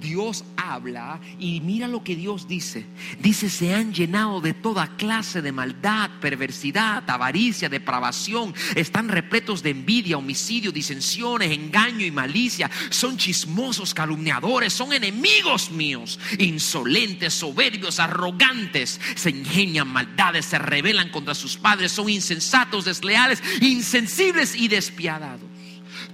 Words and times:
Dios 0.00 0.44
habla 0.56 1.20
y 1.38 1.60
mira 1.60 1.88
lo 1.88 2.04
que 2.04 2.14
Dios 2.14 2.46
dice. 2.46 2.86
Dice, 3.20 3.48
se 3.50 3.74
han 3.74 3.92
llenado 3.92 4.40
de 4.40 4.54
toda 4.54 4.96
clase 4.96 5.42
de 5.42 5.52
maldad, 5.52 6.10
perversidad, 6.20 7.08
avaricia, 7.08 7.68
depravación. 7.68 8.54
Están 8.74 9.08
repletos 9.08 9.62
de 9.62 9.70
envidia, 9.70 10.18
homicidio, 10.18 10.72
disensiones, 10.72 11.50
engaño 11.50 12.04
y 12.04 12.10
malicia. 12.10 12.70
Son 12.90 13.16
chismosos, 13.16 13.94
calumniadores, 13.94 14.72
son 14.72 14.92
enemigos 14.92 15.70
míos. 15.70 16.20
Insolentes, 16.38 17.34
soberbios, 17.34 17.98
arrogantes. 17.98 19.00
Se 19.14 19.30
ingenian 19.30 19.88
maldades, 19.88 20.46
se 20.46 20.58
rebelan 20.58 21.10
contra 21.10 21.34
sus 21.34 21.56
padres. 21.56 21.92
Son 21.92 22.08
insensatos, 22.08 22.84
desleales, 22.84 23.42
insensibles 23.60 24.54
y 24.54 24.68
despiadados. 24.68 25.47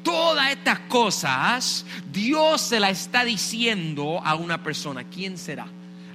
Todas 0.05 0.53
estas 0.53 0.79
cosas 0.81 1.85
Dios 2.13 2.61
se 2.61 2.79
la 2.79 2.91
está 2.91 3.25
diciendo 3.25 4.21
a 4.23 4.37
una 4.37 4.63
persona. 4.63 5.03
¿Quién 5.05 5.37
será? 5.37 5.67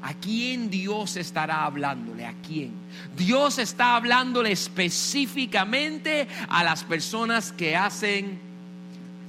¿A 0.01 0.13
quién 0.13 0.69
Dios 0.69 1.17
estará 1.17 1.65
hablándole? 1.65 2.25
¿A 2.25 2.33
quién? 2.47 2.71
Dios 3.17 3.57
está 3.57 3.95
hablándole 3.95 4.51
específicamente 4.51 6.27
a 6.47 6.63
las 6.63 6.85
personas 6.85 7.51
que 7.51 7.75
hacen 7.75 8.39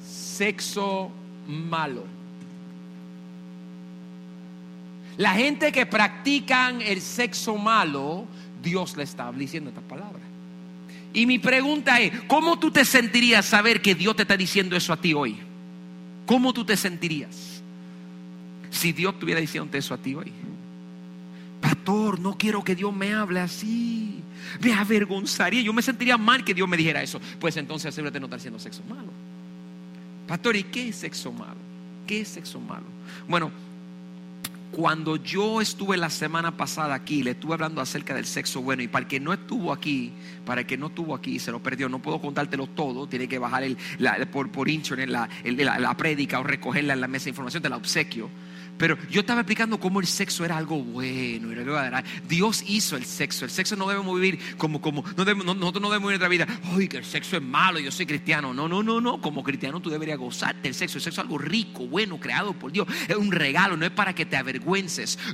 sexo 0.06 1.10
malo. 1.48 2.04
La 5.16 5.32
gente 5.32 5.72
que 5.72 5.86
practican 5.86 6.80
el 6.80 7.00
sexo 7.00 7.56
malo, 7.56 8.26
Dios 8.62 8.96
le 8.96 9.02
está 9.02 9.32
diciendo 9.32 9.70
estas 9.70 9.84
palabras. 9.84 10.29
Y 11.12 11.26
mi 11.26 11.38
pregunta 11.38 12.00
es, 12.00 12.12
¿cómo 12.26 12.58
tú 12.58 12.70
te 12.70 12.84
sentirías 12.84 13.44
saber 13.44 13.82
que 13.82 13.94
Dios 13.94 14.16
te 14.16 14.22
está 14.22 14.36
diciendo 14.36 14.76
eso 14.76 14.92
a 14.92 14.96
ti 14.96 15.12
hoy? 15.14 15.36
¿Cómo 16.26 16.52
tú 16.52 16.64
te 16.64 16.76
sentirías 16.76 17.62
si 18.70 18.92
Dios 18.92 19.14
estuviera 19.14 19.40
diciendo 19.40 19.76
eso 19.76 19.94
a 19.94 19.98
ti 19.98 20.14
hoy? 20.14 20.32
Pastor, 21.60 22.20
no 22.20 22.38
quiero 22.38 22.62
que 22.64 22.74
Dios 22.74 22.94
me 22.94 23.12
hable 23.12 23.40
así. 23.40 24.22
Me 24.60 24.72
avergonzaría. 24.72 25.60
Yo 25.62 25.72
me 25.72 25.82
sentiría 25.82 26.16
mal 26.16 26.44
que 26.44 26.54
Dios 26.54 26.68
me 26.68 26.76
dijera 26.76 27.02
eso. 27.02 27.20
Pues 27.38 27.56
entonces 27.56 27.86
asegúrate 27.88 28.20
no 28.20 28.26
estar 28.26 28.38
haciendo 28.38 28.58
sexo 28.58 28.82
malo. 28.88 29.10
Pastor, 30.26 30.56
¿y 30.56 30.62
qué 30.64 30.88
es 30.88 30.96
sexo 30.96 31.32
malo? 31.32 31.58
¿Qué 32.06 32.20
es 32.20 32.28
sexo 32.28 32.60
malo? 32.60 32.86
Bueno, 33.28 33.50
cuando 34.70 35.16
yo 35.16 35.60
estuve 35.60 35.96
la 35.96 36.10
semana 36.10 36.56
pasada 36.56 36.94
aquí, 36.94 37.22
le 37.22 37.32
estuve 37.32 37.54
hablando 37.54 37.80
acerca 37.80 38.14
del 38.14 38.24
sexo 38.24 38.62
bueno. 38.62 38.82
Y 38.82 38.88
para 38.88 39.02
el 39.04 39.08
que 39.08 39.18
no 39.18 39.32
estuvo 39.32 39.72
aquí, 39.72 40.12
para 40.44 40.60
el 40.60 40.66
que 40.66 40.76
no 40.76 40.88
estuvo 40.88 41.14
aquí, 41.14 41.38
se 41.38 41.50
lo 41.50 41.62
perdió. 41.62 41.88
No 41.88 42.00
puedo 42.00 42.20
contártelo 42.20 42.66
todo. 42.68 43.06
Tiene 43.06 43.28
que 43.28 43.38
bajar 43.38 43.64
por, 44.30 44.50
por 44.50 44.68
internet 44.68 45.08
la, 45.08 45.28
la, 45.44 45.78
la, 45.78 45.96
prédica 45.96 46.38
o 46.38 46.44
recogerla 46.44 46.94
en 46.94 47.00
la 47.00 47.08
mesa 47.08 47.24
de 47.24 47.30
información, 47.30 47.62
de 47.62 47.68
la 47.68 47.76
obsequio. 47.76 48.30
Pero 48.80 48.96
yo 49.10 49.20
estaba 49.20 49.42
explicando 49.42 49.78
cómo 49.78 50.00
el 50.00 50.06
sexo 50.06 50.42
era 50.42 50.56
algo 50.56 50.82
bueno. 50.82 51.48
Dios 52.26 52.64
hizo 52.66 52.96
el 52.96 53.04
sexo. 53.04 53.44
El 53.44 53.50
sexo 53.50 53.76
no 53.76 53.86
debemos 53.86 54.18
vivir 54.18 54.56
como, 54.56 54.80
como 54.80 55.02
nosotros 55.02 55.82
no 55.82 55.90
debemos 55.90 56.08
vivir 56.08 56.18
nuestra 56.18 56.28
vida. 56.28 56.46
Ay, 56.64 56.88
que 56.88 56.96
el 56.96 57.04
sexo 57.04 57.36
es 57.36 57.42
malo, 57.42 57.78
yo 57.78 57.90
soy 57.90 58.06
cristiano. 58.06 58.54
No, 58.54 58.68
no, 58.68 58.82
no, 58.82 58.98
no. 58.98 59.20
Como 59.20 59.42
cristiano 59.42 59.80
tú 59.80 59.90
deberías 59.90 60.16
gozarte 60.16 60.68
el 60.68 60.74
sexo. 60.74 60.96
El 60.96 61.02
sexo 61.02 61.20
es 61.20 61.26
algo 61.26 61.36
rico, 61.36 61.86
bueno, 61.88 62.18
creado 62.18 62.54
por 62.54 62.72
Dios. 62.72 62.88
Es 63.06 63.16
un 63.16 63.30
regalo, 63.30 63.76
no 63.76 63.84
es 63.84 63.92
para 63.92 64.14
que 64.14 64.24
te 64.24 64.38
avergüences. 64.38 64.59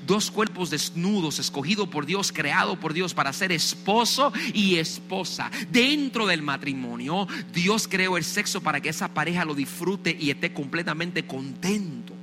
Dos 0.07 0.31
cuerpos 0.31 0.71
desnudos, 0.71 1.39
escogidos 1.39 1.89
por 1.89 2.07
Dios, 2.07 2.33
creado 2.33 2.79
por 2.79 2.93
Dios 2.93 3.15
para 3.15 3.33
ser 3.33 3.53
esposo 3.53 4.33
y 4.53 4.77
esposa. 4.77 5.51
Dentro 5.71 6.27
del 6.27 6.43
matrimonio, 6.43 7.27
Dios 7.53 7.89
creó 7.89 8.17
el 8.17 8.25
sexo 8.25 8.61
para 8.61 8.81
que 8.81 8.89
esa 8.89 9.09
pareja 9.09 9.45
lo 9.45 9.55
disfrute 9.55 10.17
y 10.19 10.31
esté 10.31 10.53
completamente 10.53 11.27
contento. 11.27 12.15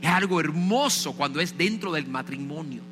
Es 0.00 0.08
algo 0.08 0.40
hermoso 0.40 1.12
cuando 1.12 1.40
es 1.40 1.56
dentro 1.56 1.92
del 1.92 2.06
matrimonio. 2.06 2.82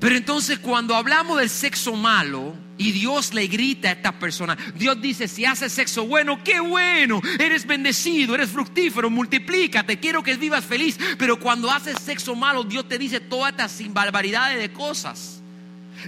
Pero 0.00 0.16
entonces 0.16 0.58
cuando 0.58 0.94
hablamos 0.94 1.38
del 1.38 1.50
sexo 1.50 1.94
malo 1.94 2.54
y 2.76 2.92
Dios 2.92 3.32
le 3.34 3.46
grita 3.46 3.88
a 3.88 3.92
estas 3.92 4.14
personas, 4.14 4.58
Dios 4.74 5.00
dice, 5.00 5.28
si 5.28 5.44
haces 5.44 5.72
sexo 5.72 6.06
bueno, 6.06 6.42
qué 6.42 6.60
bueno, 6.60 7.20
eres 7.38 7.66
bendecido, 7.66 8.34
eres 8.34 8.50
fructífero, 8.50 9.10
multiplícate, 9.10 10.00
quiero 10.00 10.22
que 10.22 10.36
vivas 10.36 10.64
feliz. 10.64 10.98
Pero 11.18 11.38
cuando 11.38 11.70
haces 11.70 11.98
sexo 12.00 12.34
malo, 12.34 12.64
Dios 12.64 12.88
te 12.88 12.98
dice 12.98 13.20
todas 13.20 13.52
estas 13.52 13.92
barbaridades 13.92 14.58
de 14.58 14.72
cosas. 14.72 15.40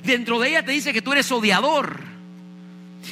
Dentro 0.03 0.41
de 0.41 0.49
ella 0.49 0.65
te 0.65 0.72
dice 0.72 0.93
que 0.93 1.03
tú 1.03 1.12
eres 1.12 1.31
odiador 1.31 2.16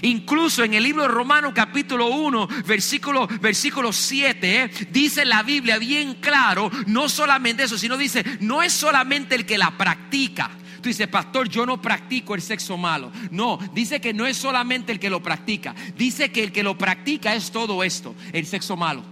Incluso 0.03 0.65
en 0.65 0.75
el 0.75 0.83
libro 0.83 1.03
de 1.03 1.09
Romanos 1.09 1.53
capítulo 1.55 2.09
1, 2.09 2.49
versículo, 2.67 3.27
versículo 3.41 3.93
7, 3.93 4.63
¿eh? 4.63 4.71
dice 4.91 5.25
la 5.25 5.43
Biblia 5.43 5.79
bien 5.79 6.15
claro, 6.15 6.71
no 6.87 7.09
solamente 7.09 7.65
eso, 7.65 7.79
sino 7.79 7.97
dice, 7.97 8.25
no 8.41 8.63
es 8.63 8.73
solamente 8.73 9.35
el 9.35 9.47
que 9.47 9.59
la 9.59 9.77
practica. 9.77 10.51
Tú 10.85 10.89
dices, 10.89 11.09
pastor, 11.09 11.49
yo 11.49 11.65
no 11.65 11.81
practico 11.81 12.35
el 12.35 12.43
sexo 12.43 12.77
malo. 12.77 13.11
No, 13.31 13.59
dice 13.73 14.03
que 14.03 14.13
no 14.13 14.27
es 14.27 14.37
solamente 14.37 14.93
el 14.93 15.01
que 15.01 15.09
lo 15.09 15.23
practica. 15.23 15.75
Dice 15.97 16.31
que 16.31 16.45
el 16.45 16.53
que 16.53 16.63
lo 16.63 16.77
practica 16.77 17.35
es 17.35 17.51
todo 17.51 17.83
esto, 17.83 18.15
el 18.35 18.45
sexo 18.45 18.77
malo. 18.77 19.03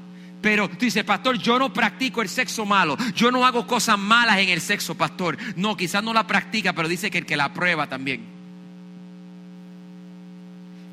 Pero 0.43 0.69
tú 0.69 0.84
dices, 0.84 1.03
pastor, 1.03 1.38
yo 1.38 1.59
no 1.59 1.72
practico 1.72 2.21
el 2.21 2.28
sexo 2.28 2.66
malo. 2.66 2.99
Yo 3.15 3.31
no 3.31 3.47
hago 3.47 3.66
cosas 3.66 3.99
malas 3.99 4.37
en 4.37 4.50
el 4.50 4.60
sexo, 4.60 4.94
pastor. 4.94 5.38
No, 5.56 5.75
quizás 5.75 6.05
no 6.05 6.12
la 6.12 6.27
practica, 6.27 6.75
pero 6.75 6.88
dice 6.88 7.10
que 7.10 7.16
el 7.16 7.25
que 7.25 7.38
la 7.38 7.55
prueba 7.55 7.87
también. 7.87 8.31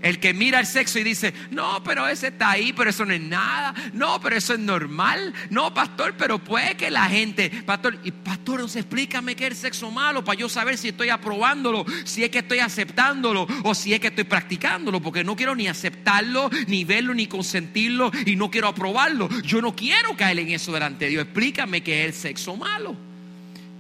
El 0.01 0.19
que 0.19 0.33
mira 0.33 0.59
el 0.61 0.65
sexo 0.65 0.97
y 0.99 1.03
dice, 1.03 1.33
no, 1.51 1.83
pero 1.83 2.07
ese 2.07 2.27
está 2.27 2.51
ahí, 2.51 2.71
pero 2.71 2.89
eso 2.89 3.03
no 3.05 3.13
es 3.13 3.21
nada. 3.21 3.73
No, 3.93 4.19
pero 4.21 4.37
eso 4.37 4.53
es 4.53 4.59
normal. 4.59 5.33
No, 5.49 5.73
pastor, 5.73 6.15
pero 6.17 6.39
puede 6.39 6.75
que 6.75 6.89
la 6.89 7.05
gente, 7.05 7.49
pastor, 7.65 7.99
y 8.03 8.11
pastor, 8.11 8.55
entonces 8.55 8.81
explícame 8.81 9.35
qué 9.35 9.47
es 9.47 9.51
el 9.51 9.57
sexo 9.57 9.91
malo 9.91 10.23
para 10.23 10.39
yo 10.39 10.47
saber 10.47 10.77
si 10.77 10.89
estoy 10.89 11.09
aprobándolo, 11.09 11.85
si 12.05 12.23
es 12.23 12.29
que 12.29 12.39
estoy 12.39 12.59
aceptándolo 12.59 13.45
o 13.63 13.75
si 13.75 13.93
es 13.93 13.99
que 13.99 14.07
estoy 14.07 14.23
practicándolo, 14.23 15.01
porque 15.01 15.23
no 15.23 15.35
quiero 15.35 15.53
ni 15.53 15.67
aceptarlo, 15.67 16.49
ni 16.67 16.85
verlo, 16.85 17.13
ni 17.13 17.27
consentirlo 17.27 18.11
y 18.25 18.37
no 18.37 18.49
quiero 18.49 18.69
aprobarlo. 18.69 19.27
Yo 19.41 19.61
no 19.61 19.75
quiero 19.75 20.16
caer 20.16 20.39
en 20.39 20.49
eso 20.49 20.71
delante 20.71 21.05
de 21.05 21.11
Dios. 21.11 21.23
Explícame 21.23 21.81
qué 21.81 22.05
es 22.05 22.07
el 22.07 22.13
sexo 22.13 22.55
malo. 22.55 22.95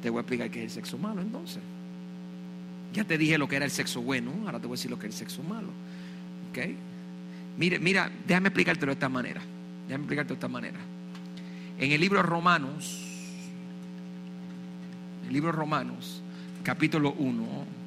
Te 0.01 0.09
voy 0.09 0.19
a 0.19 0.21
explicar 0.21 0.49
qué 0.49 0.59
es 0.59 0.65
el 0.65 0.71
sexo 0.71 0.97
malo 0.97 1.21
entonces. 1.21 1.61
Ya 2.93 3.03
te 3.03 3.17
dije 3.17 3.37
lo 3.37 3.47
que 3.47 3.55
era 3.55 3.65
el 3.65 3.71
sexo 3.71 4.01
bueno, 4.01 4.33
ahora 4.45 4.59
te 4.59 4.67
voy 4.67 4.75
a 4.75 4.77
decir 4.77 4.91
lo 4.91 4.99
que 4.99 5.07
es 5.07 5.13
el 5.13 5.19
sexo 5.19 5.43
malo. 5.43 5.69
¿Ok? 6.49 6.57
Mire, 7.57 7.79
mira, 7.79 8.11
déjame 8.27 8.47
explicártelo 8.47 8.91
de 8.91 8.93
esta 8.93 9.09
manera. 9.09 9.41
Déjame 9.87 10.03
explicarte 10.03 10.29
de 10.29 10.33
esta 10.35 10.47
manera. 10.47 10.79
En 11.77 11.91
el 11.91 12.01
libro 12.01 12.21
Romanos, 12.21 13.05
el 15.27 15.33
libro 15.33 15.51
Romanos, 15.51 16.21
capítulo 16.63 17.13
1, 17.13 17.79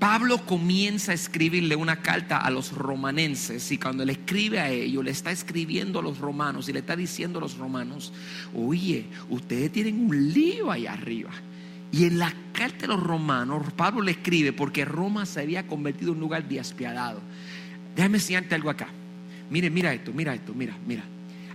Pablo 0.00 0.38
comienza 0.46 1.12
a 1.12 1.14
escribirle 1.14 1.76
una 1.76 1.96
carta 1.96 2.38
a 2.38 2.50
los 2.50 2.72
romanenses 2.72 3.70
y 3.70 3.76
cuando 3.76 4.02
le 4.04 4.12
escribe 4.12 4.58
a 4.58 4.70
ellos, 4.70 5.04
le 5.04 5.10
está 5.10 5.30
escribiendo 5.30 5.98
a 5.98 6.02
los 6.02 6.18
romanos 6.18 6.68
y 6.68 6.72
le 6.72 6.78
está 6.78 6.96
diciendo 6.96 7.38
a 7.38 7.42
los 7.42 7.58
romanos, 7.58 8.10
oye, 8.54 9.04
ustedes 9.28 9.70
tienen 9.70 10.00
un 10.00 10.32
lío 10.32 10.70
ahí 10.70 10.86
arriba. 10.86 11.30
Y 11.92 12.04
en 12.04 12.18
la 12.18 12.32
carta 12.54 12.82
de 12.82 12.86
los 12.88 13.02
romanos, 13.02 13.72
Pablo 13.76 14.00
le 14.00 14.12
escribe 14.12 14.54
porque 14.54 14.86
Roma 14.86 15.26
se 15.26 15.40
había 15.40 15.66
convertido 15.66 16.12
en 16.12 16.16
un 16.16 16.20
lugar 16.20 16.48
despiadado. 16.48 17.20
Déjame 17.94 18.18
enseñarte 18.18 18.54
algo 18.54 18.70
acá. 18.70 18.88
Mire, 19.50 19.70
mira 19.70 19.92
esto, 19.92 20.12
mira 20.12 20.34
esto, 20.34 20.54
mira, 20.54 20.76
mira. 20.86 21.02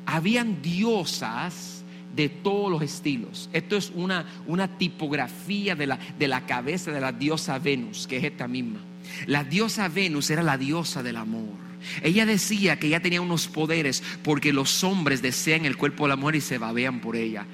Habían 0.06 0.62
diosas 0.62 1.84
de 2.16 2.30
todos 2.30 2.72
los 2.72 2.82
estilos. 2.82 3.50
Esto 3.54 3.76
es 3.76 3.92
una, 3.94 4.26
una 4.48 4.78
tipografía 4.78 5.76
de 5.76 5.88
la, 5.88 6.00
de 6.18 6.28
la 6.28 6.46
cabeza 6.46 6.92
de 6.92 7.02
la 7.02 7.12
diosa 7.12 7.60
Venus, 7.60 8.08
que 8.08 8.18
es 8.18 8.24
esta 8.24 8.48
misma. 8.48 8.80
La 9.28 9.44
diosa 9.44 9.88
Venus 9.88 10.30
era 10.30 10.42
la 10.42 10.58
diosa 10.58 11.04
del 11.04 11.18
amor 11.18 11.54
Ella 12.02 12.26
decía 12.26 12.80
que 12.80 12.88
ella 12.88 13.02
tenía 13.02 13.22
unos 13.22 13.48
poderes 13.48 14.02
porque 14.24 14.52
los 14.52 14.84
hombres 14.84 15.22
desean 15.22 15.66
el 15.66 15.78
cuerpo 15.78 16.06
de 16.06 16.10
la 16.10 16.16
mujer 16.16 16.36
y 16.36 16.42
se 16.42 16.58
babean 16.58 17.02
por 17.02 17.16
ella. 17.16 17.46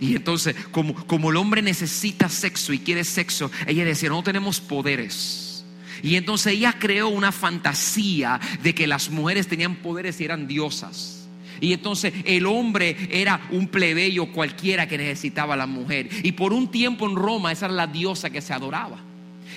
Y 0.00 0.16
entonces, 0.16 0.54
como, 0.72 0.94
como 1.06 1.30
el 1.30 1.36
hombre 1.36 1.62
necesita 1.62 2.28
sexo 2.28 2.72
y 2.72 2.80
quiere 2.80 3.04
sexo, 3.04 3.50
ella 3.66 3.84
decía, 3.84 4.10
no 4.10 4.22
tenemos 4.22 4.60
poderes. 4.60 5.45
Y 6.02 6.16
entonces 6.16 6.54
ella 6.54 6.74
creó 6.78 7.08
una 7.08 7.32
fantasía 7.32 8.40
de 8.62 8.74
que 8.74 8.86
las 8.86 9.10
mujeres 9.10 9.48
tenían 9.48 9.76
poderes 9.76 10.20
y 10.20 10.24
eran 10.24 10.46
diosas. 10.46 11.28
Y 11.60 11.72
entonces 11.72 12.12
el 12.24 12.46
hombre 12.46 12.96
era 13.10 13.40
un 13.50 13.68
plebeyo 13.68 14.26
cualquiera 14.32 14.86
que 14.86 14.98
necesitaba 14.98 15.54
a 15.54 15.56
la 15.56 15.66
mujer. 15.66 16.08
Y 16.22 16.32
por 16.32 16.52
un 16.52 16.70
tiempo 16.70 17.08
en 17.08 17.16
Roma 17.16 17.52
esa 17.52 17.66
era 17.66 17.74
la 17.74 17.86
diosa 17.86 18.30
que 18.30 18.42
se 18.42 18.52
adoraba. 18.52 18.98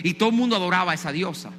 Y 0.03 0.13
todo 0.13 0.29
el 0.29 0.35
mundo 0.35 0.55
adoraba 0.55 0.91
a 0.91 0.95
esa 0.95 1.11
diosa. 1.11 1.51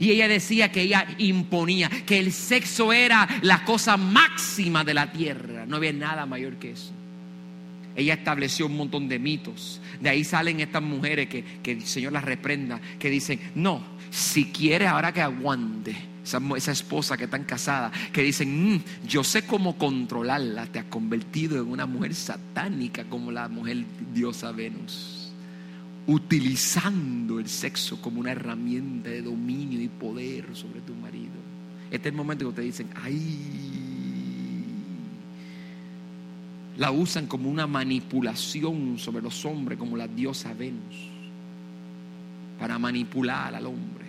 Y 0.00 0.10
ella 0.10 0.28
decía 0.28 0.72
que 0.72 0.82
ella 0.82 1.06
imponía, 1.18 1.90
que 2.06 2.18
el 2.18 2.32
sexo 2.32 2.92
era 2.92 3.28
la 3.42 3.64
cosa 3.64 3.96
máxima 3.96 4.84
de 4.84 4.94
la 4.94 5.12
tierra. 5.12 5.66
No 5.66 5.76
había 5.76 5.92
nada 5.92 6.24
mayor 6.24 6.56
que 6.56 6.72
eso. 6.72 6.92
Ella 7.94 8.14
estableció 8.14 8.66
un 8.66 8.76
montón 8.76 9.08
de 9.08 9.18
mitos. 9.18 9.80
De 10.00 10.08
ahí 10.08 10.24
salen 10.24 10.60
estas 10.60 10.82
mujeres 10.82 11.28
que, 11.28 11.44
que 11.62 11.72
el 11.72 11.82
Señor 11.84 12.12
las 12.12 12.24
reprenda, 12.24 12.80
que 12.98 13.10
dicen, 13.10 13.38
no, 13.54 13.84
si 14.12 14.44
quiere 14.52 14.86
ahora 14.86 15.12
que 15.12 15.22
aguante. 15.22 15.96
Esa, 16.22 16.70
esposa 16.70 17.16
que 17.16 17.24
están 17.24 17.42
casada, 17.42 17.90
que 18.12 18.22
dicen, 18.22 18.74
"Mm, 18.74 18.80
yo 19.08 19.24
sé 19.24 19.44
cómo 19.44 19.76
controlarla, 19.76 20.66
te 20.66 20.78
has 20.78 20.84
convertido 20.84 21.60
en 21.60 21.68
una 21.68 21.84
mujer 21.84 22.14
satánica 22.14 23.04
como 23.04 23.32
la 23.32 23.48
mujer 23.48 23.84
diosa 24.14 24.52
Venus, 24.52 25.32
utilizando 26.06 27.40
el 27.40 27.48
sexo 27.48 28.00
como 28.00 28.20
una 28.20 28.30
herramienta 28.30 29.10
de 29.10 29.22
dominio 29.22 29.80
y 29.82 29.88
poder 29.88 30.54
sobre 30.54 30.80
tu 30.82 30.94
marido. 30.94 31.32
Este 31.90 32.08
es 32.08 32.12
el 32.12 32.16
momento 32.16 32.48
que 32.50 32.56
te 32.56 32.62
dicen, 32.62 32.88
ay, 33.02 33.18
la 36.78 36.92
usan 36.92 37.26
como 37.26 37.50
una 37.50 37.66
manipulación 37.66 38.98
sobre 38.98 39.22
los 39.22 39.44
hombres, 39.44 39.76
como 39.76 39.96
la 39.96 40.06
diosa 40.06 40.54
Venus, 40.54 41.10
para 42.60 42.78
manipular 42.78 43.54
al 43.54 43.66
hombre. 43.66 44.01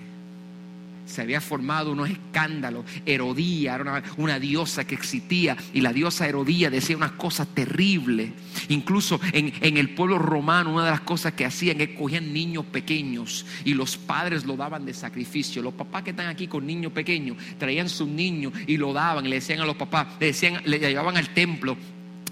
Se 1.06 1.22
había 1.22 1.42
formado 1.42 1.92
unos 1.92 2.10
escándalos. 2.10 2.86
Herodía 3.06 3.76
era 3.76 4.04
una, 4.18 4.40
diosa 4.40 4.86
que 4.86 4.96
existía 4.96 5.58
y 5.74 5.82
la 5.82 5.94
diosa 5.94 6.28
Herodía 6.28 6.70
decía 6.70 6.98
unas 6.98 7.12
cosas 7.14 7.48
terribles. 7.54 8.32
Incluso 8.70 9.20
en, 9.32 9.78
el 9.78 9.90
pueblo 9.90 10.18
romano, 10.18 10.74
una 10.74 10.86
de 10.86 10.92
las 10.92 11.02
cosas 11.02 11.34
que 11.34 11.46
hacían 11.46 11.82
es 11.82 11.90
cogían 11.90 12.34
niños 12.34 12.66
pequeños 12.66 13.46
y 13.66 13.74
los 13.74 13.98
padres 13.98 14.46
lo 14.46 14.56
daban 14.56 14.86
de 14.86 14.94
sacrificio. 14.94 15.62
Los 15.62 15.74
papás 15.74 16.04
que 16.04 16.12
están 16.12 16.28
aquí 16.28 16.48
con 16.48 16.66
niños 16.66 16.92
pequeños 16.92 17.38
traían 17.58 17.90
sus 17.90 18.08
niños 18.08 18.54
y 18.68 18.78
lo 18.78 18.94
daban 18.94 19.24
le 19.30 19.36
decían 19.36 19.62
a 19.62 19.66
los 19.66 19.76
papás, 19.76 20.08
le 20.20 20.28
decían, 20.28 20.62
le 20.66 20.80
llevaban 20.80 21.18
al 21.18 21.30
templo 21.34 21.78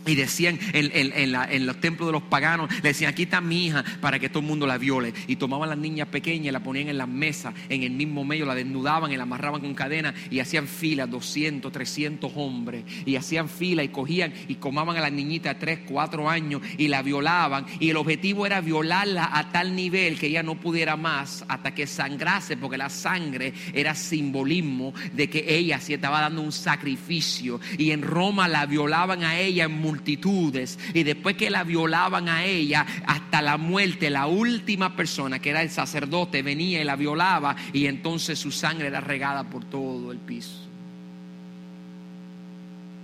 y 0.06 0.15
decían 0.15 0.59
en, 0.74 0.92
en- 0.94 1.13
en 1.13 1.31
la- 1.31 1.45
en 1.51 1.65
los 1.65 1.80
templos 1.80 2.07
de 2.07 2.13
los 2.13 2.24
paganos, 2.24 2.71
le 2.75 2.89
decían, 2.89 3.12
aquí 3.12 3.24
está 3.24 3.42
mi 3.42 3.68
hija 3.68 3.83
para 4.01 4.19
que 4.19 4.30
todo 4.30 4.39
el 4.39 4.48
mundo 4.48 4.65
la 4.68 4.77
viole. 4.77 5.13
Y 5.27 5.36
tomaban 5.36 5.69
las 5.69 5.77
niñas 5.77 6.07
pequeñas 6.07 6.48
y 6.48 6.51
la 6.51 6.63
ponían 6.63 6.89
en 6.89 6.98
las 6.98 7.07
mesas, 7.07 7.53
en 7.69 7.83
el 7.83 7.92
mismo 7.92 8.24
medio, 8.24 8.45
la 8.45 8.56
desnudaban 8.56 9.12
y 9.12 9.18
la 9.18 9.24
amarraban 9.24 9.62
con 9.62 9.74
cadena 9.74 10.13
y 10.30 10.39
hacían 10.39 10.68
fila, 10.68 11.07
200, 11.07 11.71
300 11.71 12.31
hombres. 12.36 12.83
Y 13.06 13.15
hacían 13.15 13.48
fila 13.50 13.83
y 13.83 13.89
cogían 13.89 14.33
y 14.48 14.56
comaban 14.56 14.98
a 14.98 15.01
la 15.01 15.09
niñita 15.09 15.53
de 15.53 15.59
3, 15.59 15.80
4 15.88 16.30
años 16.30 16.62
y 16.77 16.88
la 16.88 17.01
violaban. 17.01 17.65
Y 17.80 17.89
el 17.89 17.97
objetivo 17.97 18.45
era 18.45 18.62
violarla 18.62 19.30
a 19.33 19.51
tal 19.51 19.75
nivel 19.75 20.18
que 20.18 20.27
ella 20.27 20.44
no 20.44 20.56
pudiera 20.59 20.95
más 20.97 21.45
hasta 21.47 21.74
que 21.75 21.86
sangrase, 21.88 22.57
porque 22.57 22.77
la 22.77 22.89
sangre 22.89 23.54
era 23.74 23.94
simbolismo 23.95 24.94
de 25.13 25.30
que 25.30 25.45
ella 25.57 25.80
se 25.80 25.94
estaba 25.95 26.21
dando 26.21 26.42
un 26.42 26.51
sacrificio. 26.51 27.59
Y 27.77 27.92
en 27.92 28.01
Roma 28.01 28.47
la 28.47 28.65
violaban 28.65 29.24
a 29.24 29.38
ella 29.39 29.65
en 29.65 29.71
multitudes. 29.91 30.79
Y 30.93 31.03
después 31.03 31.35
que 31.35 31.49
la 31.49 31.63
violaban 31.63 32.29
a 32.29 32.45
ella 32.45 32.85
hasta 33.05 33.41
la 33.41 33.57
muerte, 33.57 34.09
la 34.09 34.27
última 34.27 34.95
persona 34.95 35.39
que 35.39 35.49
era 35.49 35.61
el 35.61 35.69
sacerdote 35.69 36.41
venía 36.41 36.81
y 36.81 36.85
la 36.85 36.95
violaba. 36.95 37.55
Y 37.73 37.88
entonces 37.88 38.39
su 38.39 38.51
sangre 38.51 38.88
era 38.88 39.01
regada 39.01 39.43
por 39.43 39.65
todo 39.65 40.11
el 40.11 40.17
piso. 40.19 40.67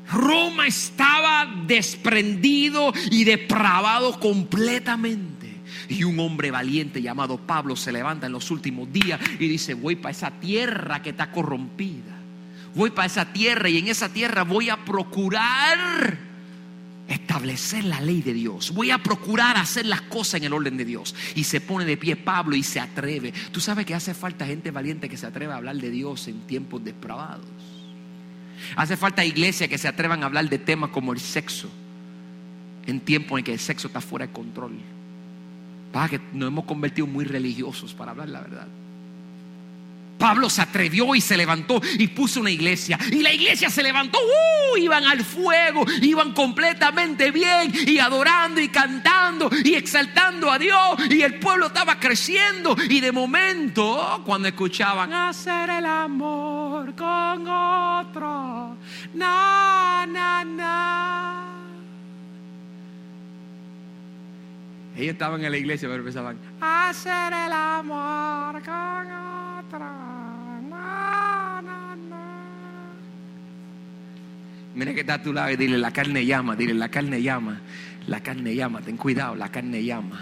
Roma 0.10 0.68
estaba 0.68 1.64
desprendido 1.68 2.94
y 3.12 3.26
depravado 3.26 4.18
completamente. 4.20 5.58
Y 5.90 6.06
un 6.06 6.20
hombre 6.20 6.50
valiente 6.52 7.02
llamado 7.02 7.38
Pablo 7.38 7.76
se 7.76 7.92
levanta 7.92 8.28
en 8.28 8.32
los 8.32 8.50
últimos 8.50 8.92
días 8.92 9.20
y 9.40 9.48
dice, 9.50 9.74
voy 9.74 9.98
para 9.98 10.12
esa 10.12 10.32
tierra 10.32 11.02
que 11.02 11.10
está 11.10 11.32
corrompida. 11.32 12.16
Voy 12.74 12.92
para 12.92 13.08
esa 13.08 13.26
tierra 13.34 13.68
y 13.70 13.78
en 13.78 13.88
esa 13.88 14.10
tierra 14.10 14.44
voy 14.44 14.70
a 14.70 14.86
procurar 14.86 16.27
establecer 17.08 17.84
la 17.86 18.02
ley 18.02 18.22
de 18.22 18.34
Dios. 18.34 18.74
Voy 18.74 18.92
a 18.92 18.98
procurar 18.98 19.58
hacer 19.58 19.86
las 19.86 20.02
cosas 20.02 20.36
en 20.36 20.46
el 20.46 20.54
orden 20.54 20.78
de 20.78 20.86
Dios. 20.86 21.16
Y 21.36 21.44
se 21.44 21.62
pone 21.62 21.86
de 21.86 21.98
pie 21.98 22.16
Pablo 22.16 22.56
y 22.56 22.64
se 22.64 22.80
atreve. 22.80 23.34
Tú 23.52 23.60
sabes 23.60 23.86
que 23.86 23.96
hace 23.96 24.14
falta 24.14 24.46
gente 24.46 24.72
valiente 24.72 25.10
que 25.10 25.18
se 25.18 25.26
atreve 25.26 25.54
a 25.54 25.58
hablar 25.58 25.78
de 25.78 25.90
Dios 25.90 26.28
en 26.28 26.42
tiempos 26.42 26.84
depravados. 26.84 27.46
Hace 28.76 28.98
falta 28.98 29.24
iglesia 29.24 29.68
que 29.68 29.78
se 29.78 29.88
atrevan 29.88 30.24
a 30.24 30.26
hablar 30.26 30.50
de 30.50 30.58
temas 30.58 30.90
como 30.90 31.14
el 31.14 31.20
sexo 31.20 31.70
en 32.86 33.02
tiempos 33.02 33.38
en 33.38 33.46
que 33.46 33.54
el 33.54 33.60
sexo 33.60 33.88
está 33.88 34.02
fuera 34.02 34.26
de 34.26 34.34
control. 34.34 34.78
Pasa 35.92 36.10
que 36.10 36.22
nos 36.34 36.48
hemos 36.48 36.66
convertido 36.66 37.06
muy 37.06 37.26
religiosos 37.26 37.94
para 37.94 38.12
hablar 38.12 38.30
la 38.30 38.42
verdad. 38.42 38.68
Pablo 40.18 40.50
se 40.50 40.62
atrevió 40.62 41.16
y 41.16 41.22
se 41.22 41.38
levantó 41.38 41.82
y 41.98 42.08
puso 42.08 42.40
una 42.40 42.50
iglesia. 42.50 42.98
Y 43.12 43.22
la 43.22 43.34
iglesia 43.34 43.70
se 43.70 43.84
levantó, 43.84 44.20
¡uh! 44.20 44.78
iban 44.78 45.06
al 45.06 45.24
fuego, 45.24 45.86
iban 46.02 46.34
completamente 46.34 47.32
bien 47.32 47.72
y 47.86 48.00
adorando 48.00 48.60
y 48.60 48.70
cantando 48.70 49.50
y 49.64 49.76
exaltando 49.76 50.52
a 50.52 50.58
Dios. 50.58 50.80
Y 51.10 51.22
el 51.22 51.40
pueblo 51.40 51.68
estaba 51.68 52.00
creciendo. 52.00 52.76
Y 52.90 53.00
de 53.00 53.12
momento, 53.12 54.22
cuando 54.26 54.48
escuchaban 54.48 55.14
hacer 55.14 55.70
el 55.70 55.86
amor 55.86 56.96
con 56.96 57.48
otro, 57.48 58.78
na, 59.14 60.06
na, 60.08 60.44
na. 60.44 61.44
Ellos 64.96 65.14
estaban 65.14 65.44
en 65.44 65.52
la 65.52 65.58
iglesia, 65.58 65.88
pero 65.88 66.04
pensaban, 66.04 66.40
hacer 66.60 67.32
el 67.32 67.54
amor 67.54 68.07
Mira 74.78 74.94
que 74.94 75.00
está 75.00 75.16
a 75.16 75.24
tu 75.24 75.34
lado 75.34 75.50
y 75.50 75.56
dile, 75.56 75.76
la 75.80 75.90
carne 75.90 76.24
llama, 76.24 76.56
dile, 76.56 76.76
la 76.76 76.90
carne 76.90 77.20
llama, 77.20 77.60
la 78.06 78.22
carne 78.22 78.54
llama, 78.54 78.80
ten 78.80 78.96
cuidado, 78.96 79.34
la 79.34 79.50
carne 79.50 79.84
llama. 79.84 80.20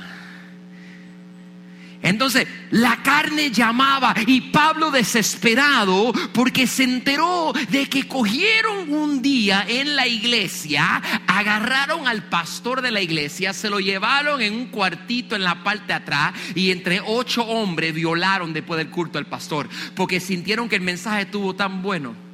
Entonces 2.02 2.48
la 2.72 3.04
carne 3.04 3.52
llamaba 3.52 4.16
y 4.26 4.40
Pablo 4.52 4.92
desesperado 4.92 6.14
porque 6.34 6.68
se 6.68 6.84
enteró 6.86 7.52
de 7.70 7.88
que 7.88 8.08
cogieron 8.08 8.94
un 8.94 9.22
día 9.22 9.66
en 9.68 9.98
la 9.98 10.08
iglesia, 10.08 11.02
agarraron 11.28 12.08
al 12.08 12.24
pastor 12.30 12.82
de 12.82 12.92
la 12.92 13.02
iglesia, 13.02 13.52
se 13.52 13.70
lo 13.70 13.82
llevaron 13.82 14.42
en 14.42 14.54
un 14.54 14.68
cuartito 14.68 15.36
en 15.36 15.44
la 15.44 15.66
parte 15.66 15.88
de 15.88 15.94
atrás 15.96 16.34
y 16.56 16.72
entre 16.72 17.02
ocho 17.06 17.46
hombres 17.46 17.94
violaron 17.94 18.54
después 18.54 18.78
del 18.78 18.90
culto 18.90 19.18
al 19.18 19.26
pastor 19.26 19.68
porque 19.96 20.22
sintieron 20.22 20.70
que 20.70 20.78
el 20.78 20.82
mensaje 20.82 21.24
estuvo 21.24 21.56
tan 21.56 21.82
bueno. 21.82 22.25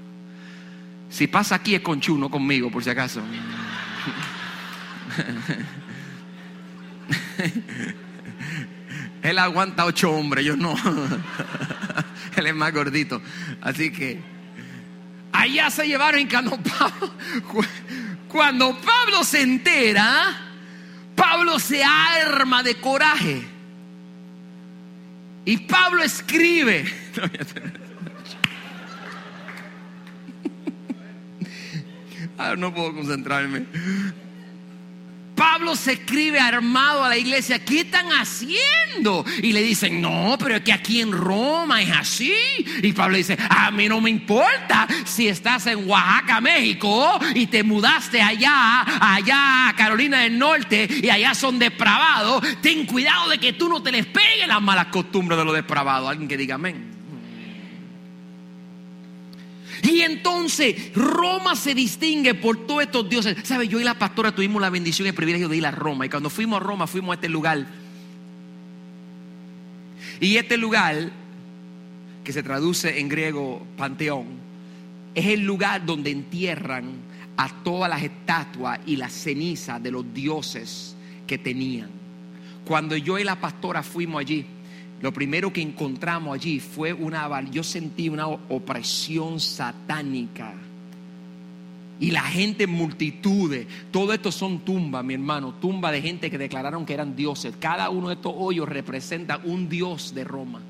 Si 1.12 1.27
pasa 1.27 1.56
aquí 1.56 1.75
es 1.75 1.82
con 1.82 2.00
Chuno 2.00 2.32
conmigo 2.32 2.72
por 2.72 2.84
si 2.84 2.89
acaso. 2.89 3.22
Él 9.22 9.38
aguanta 9.38 9.86
ocho 9.86 10.10
hombres, 10.10 10.46
yo 10.46 10.56
no. 10.56 10.74
Él 12.38 12.48
es 12.48 12.56
más 12.56 12.74
gordito. 12.74 13.22
Así 13.62 13.91
que 13.91 14.22
allá 15.34 15.70
se 15.70 15.86
llevaron 15.86 16.27
cuando 16.27 16.58
Pablo, 16.58 17.13
cuando 18.30 18.77
Pablo 18.80 19.25
se 19.25 19.41
entera, 19.41 20.38
Pablo 21.13 21.60
se 21.60 21.84
arma 21.84 22.63
de 22.63 22.75
coraje. 22.75 23.46
Y 25.44 25.58
Pablo 25.58 26.03
escribe. 26.03 26.86
no 32.57 32.74
puedo 32.74 32.93
concentrarme. 32.93 33.65
Pablo 35.41 35.75
se 35.75 35.93
escribe 35.93 36.39
armado 36.39 37.03
a 37.03 37.10
la 37.10 37.17
iglesia, 37.17 37.57
¿qué 37.65 37.79
están 37.79 38.10
haciendo? 38.10 39.25
Y 39.41 39.53
le 39.53 39.63
dicen, 39.63 40.00
no, 40.00 40.36
pero 40.38 40.57
es 40.57 40.62
que 40.62 40.71
aquí 40.71 41.01
en 41.01 41.12
Roma 41.12 41.81
es 41.81 41.89
así. 41.89 42.31
Y 42.83 42.93
Pablo 42.93 43.17
dice, 43.17 43.38
a 43.50 43.71
mí 43.71 43.89
no 43.89 44.00
me 44.01 44.12
importa 44.12 44.88
si 45.03 45.27
estás 45.27 45.65
en 45.65 45.89
Oaxaca, 45.89 46.41
México, 46.41 47.19
y 47.33 47.48
te 47.48 47.63
mudaste 47.63 48.21
allá, 48.21 48.86
allá 49.01 49.69
a 49.69 49.75
Carolina 49.75 50.19
del 50.19 50.38
Norte, 50.38 50.88
y 51.01 51.10
allá 51.10 51.33
son 51.33 51.57
depravados. 51.57 52.43
Ten 52.62 52.86
cuidado 52.86 53.29
de 53.29 53.39
que 53.39 53.53
tú 53.53 53.67
no 53.67 53.81
te 53.81 53.91
les 53.91 54.05
pegues 54.05 54.48
las 54.48 54.62
malas 54.62 54.88
costumbres 54.88 55.39
de 55.39 55.45
los 55.45 55.55
depravados. 55.55 56.07
Alguien 56.07 56.27
que 56.27 56.38
diga 56.38 56.53
amén. 56.53 57.00
Y 59.84 60.02
entonces 60.02 60.94
Roma 60.94 61.56
se 61.56 61.74
distingue 61.74 62.34
por 62.34 62.68
todos 62.68 62.84
estos 62.84 63.10
dioses. 63.10 63.38
¿Sabe? 63.44 63.68
Yo 63.68 63.80
y 63.80 63.84
la 63.84 63.98
pastora 63.98 64.34
tuvimos 64.34 64.62
la 64.62 64.70
bendición 64.70 65.06
y 65.06 65.10
el 65.10 65.16
privilegio 65.16 65.50
de 65.50 65.58
ir 65.58 65.66
a 65.66 65.72
Roma. 65.72 66.06
Y 66.06 66.10
cuando 66.10 66.30
fuimos 66.30 66.62
a 66.62 66.64
Roma, 66.64 66.88
fuimos 66.88 67.12
a 67.12 67.14
este 67.16 67.30
lugar. 67.30 67.66
Y 70.20 70.38
este 70.38 70.58
lugar, 70.58 71.12
que 72.24 72.32
se 72.32 72.44
traduce 72.44 73.00
en 73.00 73.10
griego 73.10 73.66
panteón, 73.78 74.28
es 75.16 75.26
el 75.26 75.42
lugar 75.42 75.86
donde 75.86 76.12
entierran 76.12 76.92
a 77.38 77.50
todas 77.64 77.90
las 77.90 78.04
estatuas 78.04 78.80
y 78.86 78.98
las 78.98 79.12
cenizas 79.12 79.82
de 79.82 79.92
los 79.92 80.14
dioses 80.14 80.96
que 81.26 81.38
tenían. 81.38 81.90
Cuando 82.66 82.96
yo 82.96 83.18
y 83.18 83.24
la 83.24 83.40
pastora 83.40 83.82
fuimos 83.82 84.22
allí, 84.22 84.46
lo 85.01 85.12
primero 85.12 85.51
que 85.51 85.62
encontramos 85.62 86.36
allí 86.36 86.60
fue 86.60 86.93
una, 86.93 87.41
yo 87.50 87.63
sentí 87.63 88.08
una 88.08 88.27
opresión 88.27 89.39
satánica. 89.39 90.53
Y 92.00 92.12
la 92.12 92.22
gente 92.24 92.63
en 92.63 92.72
multitudes, 92.72 93.67
todo 93.91 94.13
esto 94.13 94.31
son 94.31 94.60
tumbas, 94.60 95.03
mi 95.03 95.13
hermano, 95.13 95.53
tumbas 95.53 95.91
de 95.91 96.01
gente 96.01 96.31
que 96.31 96.38
declararon 96.38 96.86
que 96.86 96.93
eran 96.93 97.15
dioses. 97.15 97.53
Cada 97.60 97.89
uno 97.89 98.10
de 98.10 98.15
estos 98.15 98.34
hoyos 98.36 98.67
representa 98.67 99.39
un 99.43 99.70
dios 99.70 100.13
de 100.15 100.24
Roma. 100.24 100.62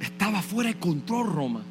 Estaba 0.00 0.42
fuera 0.42 0.70
de 0.70 0.78
control 0.78 1.32
Roma. 1.32 1.62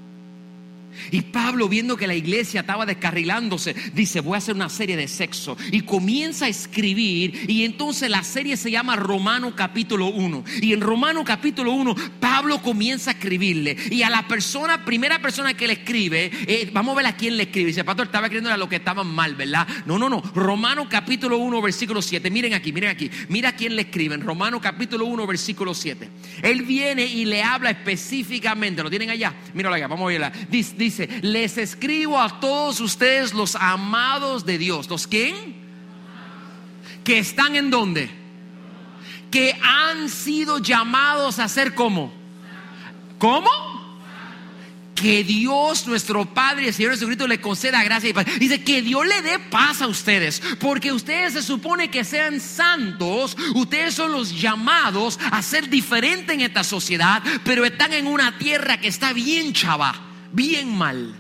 Y 1.12 1.22
Pablo, 1.22 1.68
viendo 1.70 1.98
que 1.98 2.08
la 2.08 2.16
iglesia 2.16 2.62
estaba 2.62 2.86
descarrilándose, 2.86 3.76
dice, 3.94 4.20
voy 4.20 4.36
a 4.36 4.38
hacer 4.38 4.56
una 4.56 4.70
serie 4.70 4.98
de 4.98 5.08
sexo. 5.08 5.58
Y 5.72 5.82
comienza 5.82 6.46
a 6.46 6.50
escribir. 6.50 7.50
Y 7.50 7.64
entonces 7.64 8.10
la 8.10 8.24
serie 8.24 8.58
se 8.58 8.72
llama 8.72 8.96
Romano 8.96 9.56
capítulo 9.56 10.08
1. 10.08 10.44
Y 10.62 10.74
en 10.74 10.82
Romano 10.82 11.24
capítulo 11.24 11.72
1, 11.74 11.96
Pablo 12.20 12.62
comienza 12.62 13.12
a 13.12 13.14
escribirle. 13.14 13.78
Y 13.90 14.04
a 14.04 14.10
la 14.10 14.28
persona, 14.28 14.86
primera 14.86 15.22
persona 15.22 15.54
que 15.54 15.68
le 15.68 15.74
escribe, 15.74 16.32
eh, 16.48 16.70
vamos 16.74 16.94
a 16.94 16.98
ver 16.98 17.06
a 17.08 17.16
quién 17.16 17.38
le 17.38 17.44
escribe. 17.44 17.68
Dice, 17.68 17.84
pastor, 17.84 18.08
estaba 18.08 18.28
escribiendo 18.28 18.52
a 18.52 18.58
lo 18.58 18.70
que 18.70 18.78
estaban 18.78 19.08
mal, 19.08 19.36
¿verdad? 19.36 19.68
No, 19.86 19.98
no, 19.98 20.10
no. 20.10 20.22
Romano 20.34 20.88
capítulo 20.90 21.38
1, 21.38 21.62
versículo 21.62 22.02
7. 22.02 22.30
Miren 22.30 22.54
aquí, 22.54 22.72
miren 22.72 22.90
aquí. 22.90 23.10
Mira 23.30 23.50
a 23.50 23.56
quién 23.56 23.76
le 23.76 23.84
escribe. 23.84 24.16
En 24.16 24.22
Romano 24.22 24.60
capítulo 24.62 25.06
1, 25.06 25.28
versículo 25.28 25.74
7. 25.74 26.10
Él 26.42 26.64
viene 26.64 27.06
y 27.06 27.26
le 27.26 27.44
habla 27.44 27.70
específicamente. 27.70 28.84
¿Lo 28.84 28.90
tienen 28.90 29.10
allá? 29.10 29.34
Míralo 29.54 29.76
allá, 29.76 29.88
vamos 29.88 30.06
a 30.06 30.10
verla. 30.10 30.32
Dice, 30.50 30.76
dice, 30.86 31.10
les 31.22 31.58
escribo 31.58 32.20
a 32.20 32.40
todos 32.40 32.80
ustedes 32.80 33.34
los 33.34 33.56
amados 33.56 34.46
de 34.46 34.58
Dios. 34.58 34.90
¿Los 34.90 35.08
quién? 35.08 35.56
Que 37.04 37.20
están 37.20 37.56
en 37.56 37.70
dónde? 37.70 38.10
Que 39.32 39.58
han 39.62 40.10
sido 40.10 40.60
llamados 40.60 41.40
a 41.40 41.48
ser 41.48 41.76
como. 41.76 42.14
¿Cómo? 43.18 43.50
Que 44.94 45.24
Dios, 45.24 45.88
nuestro 45.88 46.26
Padre 46.26 46.68
el 46.68 46.74
Señor 46.74 46.94
Jesucristo 46.94 47.28
le 47.28 47.42
conceda 47.42 47.84
gracia 47.84 48.10
y 48.10 48.14
paz. 48.14 48.26
Dice 48.40 48.64
que 48.64 48.82
Dios 48.82 49.06
le 49.06 49.22
dé 49.22 49.40
paz 49.40 49.82
a 49.82 49.88
ustedes, 49.88 50.42
porque 50.60 50.94
ustedes 50.94 51.34
se 51.34 51.44
supone 51.44 51.90
que 51.90 52.06
sean 52.06 52.40
santos, 52.40 53.36
ustedes 53.56 53.94
son 53.94 54.14
los 54.14 54.40
llamados 54.40 55.20
a 55.32 55.42
ser 55.42 55.70
diferentes 55.70 56.34
en 56.34 56.42
esta 56.42 56.64
sociedad, 56.64 57.22
pero 57.44 57.66
están 57.66 57.92
en 57.92 58.08
una 58.08 58.38
tierra 58.38 58.80
que 58.80 58.88
está 58.88 59.12
bien 59.12 59.52
chava 59.52 60.05
bien 60.36 60.76
mal. 60.78 61.16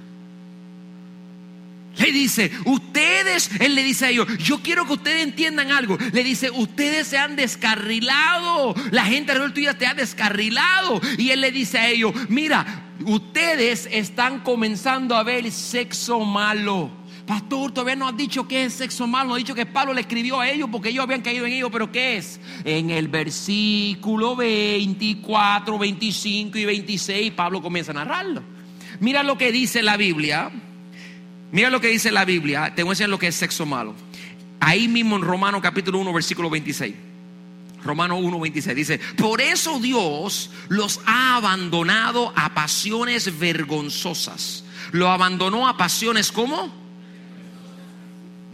Le 1.97 2.11
dice, 2.11 2.51
ustedes, 2.65 3.49
él 3.59 3.73
le 3.73 3.83
dice 3.83 4.05
a 4.05 4.09
ellos, 4.09 4.27
yo 4.39 4.61
quiero 4.61 4.85
que 4.85 4.93
ustedes 4.93 5.23
entiendan 5.23 5.71
algo. 5.71 5.97
Le 6.11 6.23
dice, 6.23 6.51
ustedes 6.51 7.07
se 7.07 7.17
han 7.17 7.37
descarrilado. 7.37 8.75
La 8.91 9.05
gente 9.05 9.31
alrededor 9.31 9.53
tuya 9.53 9.77
te 9.77 9.87
ha 9.87 9.93
descarrilado. 9.93 10.99
Y 11.17 11.29
él 11.29 11.41
le 11.41 11.51
dice 11.51 11.77
a 11.77 11.87
ellos, 11.87 12.13
mira, 12.27 12.83
ustedes 13.05 13.87
están 13.91 14.41
comenzando 14.41 15.15
a 15.15 15.23
ver 15.23 15.49
sexo 15.51 16.19
malo. 16.19 16.91
Pastor, 17.25 17.71
todavía 17.71 17.95
no 17.95 18.07
ha 18.07 18.11
dicho 18.11 18.47
qué 18.47 18.65
es 18.65 18.73
sexo 18.73 19.07
malo. 19.07 19.29
No 19.29 19.35
ha 19.35 19.37
dicho 19.37 19.55
que 19.55 19.65
Pablo 19.65 19.93
le 19.93 20.01
escribió 20.01 20.41
a 20.41 20.49
ellos 20.49 20.67
porque 20.69 20.89
ellos 20.89 21.03
habían 21.03 21.21
caído 21.21 21.45
en 21.45 21.53
ello. 21.53 21.71
Pero 21.71 21.93
¿qué 21.93 22.17
es? 22.17 22.41
En 22.65 22.89
el 22.89 23.07
versículo 23.07 24.35
24, 24.35 25.77
25 25.77 26.57
y 26.57 26.65
26, 26.65 27.31
Pablo 27.31 27.61
comienza 27.61 27.91
a 27.91 27.95
narrarlo. 27.95 28.43
Mira 28.99 29.23
lo 29.23 29.37
que 29.37 29.51
dice 29.51 29.81
la 29.83 29.97
Biblia. 29.97 30.51
Mira 31.51 31.69
lo 31.69 31.81
que 31.81 31.87
dice 31.87 32.11
la 32.11 32.25
Biblia. 32.25 32.73
Te 32.75 32.83
voy 32.83 32.91
a 32.91 32.93
enseñar 32.93 33.09
lo 33.09 33.19
que 33.19 33.27
es 33.27 33.35
sexo 33.35 33.65
malo. 33.65 33.95
Ahí 34.59 34.87
mismo 34.87 35.15
en 35.15 35.21
Romano 35.21 35.61
capítulo 35.61 35.99
1, 35.99 36.13
versículo 36.13 36.49
26. 36.49 36.93
Romano 37.83 38.17
1, 38.17 38.39
26 38.39 38.75
dice, 38.75 38.99
por 39.15 39.39
eso 39.41 39.79
Dios 39.79 40.49
los 40.69 40.99
ha 41.05 41.35
abandonado 41.37 42.33
a 42.35 42.55
pasiones 42.55 43.37
vergonzosas. 43.37 44.63
Lo 44.91 45.09
abandonó 45.09 45.67
a 45.67 45.77
pasiones 45.77 46.31
como... 46.31 46.83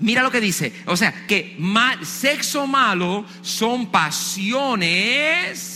Mira 0.01 0.23
lo 0.23 0.31
que 0.31 0.41
dice. 0.41 0.73
O 0.87 0.97
sea, 0.97 1.27
que 1.27 1.55
sexo 2.03 2.67
malo 2.67 3.23
son 3.41 3.89
pasiones... 3.91 5.69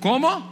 ¿Cómo? 0.00 0.49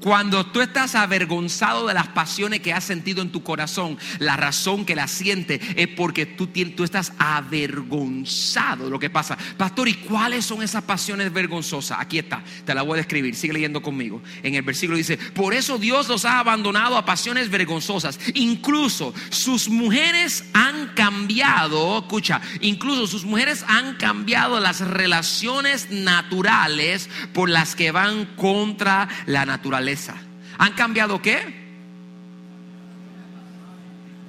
Cuando 0.00 0.46
tú 0.46 0.60
estás 0.60 0.94
avergonzado 0.94 1.86
de 1.86 1.94
las 1.94 2.08
pasiones 2.08 2.60
que 2.60 2.72
has 2.72 2.84
sentido 2.84 3.22
en 3.22 3.30
tu 3.30 3.42
corazón, 3.42 3.98
la 4.18 4.36
razón 4.36 4.84
que 4.84 4.94
las 4.94 5.10
sientes 5.10 5.60
es 5.76 5.88
porque 5.88 6.26
tú, 6.26 6.46
tú 6.46 6.84
estás 6.84 7.12
avergonzado 7.18 8.84
de 8.84 8.90
lo 8.90 8.98
que 8.98 9.10
pasa. 9.10 9.36
Pastor, 9.56 9.88
¿y 9.88 9.94
cuáles 9.94 10.44
son 10.44 10.62
esas 10.62 10.84
pasiones 10.84 11.32
vergonzosas? 11.32 11.98
Aquí 12.00 12.18
está, 12.18 12.42
te 12.64 12.74
la 12.74 12.82
voy 12.82 12.94
a 12.94 12.96
describir, 12.98 13.34
sigue 13.34 13.54
leyendo 13.54 13.82
conmigo. 13.82 14.22
En 14.42 14.54
el 14.54 14.62
versículo 14.62 14.96
dice, 14.96 15.16
por 15.16 15.52
eso 15.52 15.78
Dios 15.78 16.08
los 16.08 16.24
ha 16.24 16.38
abandonado 16.38 16.96
a 16.96 17.04
pasiones 17.04 17.50
vergonzosas. 17.50 18.20
Incluso 18.34 19.12
sus 19.30 19.68
mujeres 19.68 20.44
han 20.52 20.87
cambiado, 20.98 21.98
escucha, 21.98 22.40
incluso 22.60 23.06
sus 23.06 23.24
mujeres 23.24 23.64
han 23.68 23.94
cambiado 23.94 24.58
las 24.58 24.80
relaciones 24.80 25.92
naturales 25.92 27.08
por 27.32 27.48
las 27.48 27.76
que 27.76 27.92
van 27.92 28.26
contra 28.34 29.08
la 29.26 29.46
naturaleza 29.46 30.16
¿Han 30.58 30.72
cambiado 30.72 31.22
qué? 31.22 31.68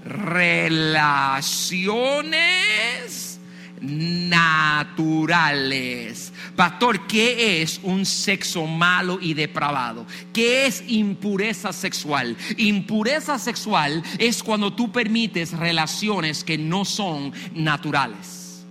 Relaciones 0.05 1.49
naturales. 3.81 5.11
Pastor, 6.59 7.07
¿qué 7.07 7.61
es 7.61 7.79
un 7.83 8.05
sexo 8.05 8.65
malo 8.65 9.17
y 9.21 9.33
depravado? 9.33 10.05
¿Qué 10.33 10.65
es 10.65 10.83
impureza 10.89 11.71
sexual? 11.71 12.35
Impureza 12.57 13.39
sexual 13.39 14.03
es 14.17 14.43
cuando 14.43 14.73
tú 14.73 14.91
permites 14.91 15.53
relaciones 15.53 16.43
que 16.43 16.57
no 16.57 16.83
son 16.83 17.31
naturales 17.55 18.65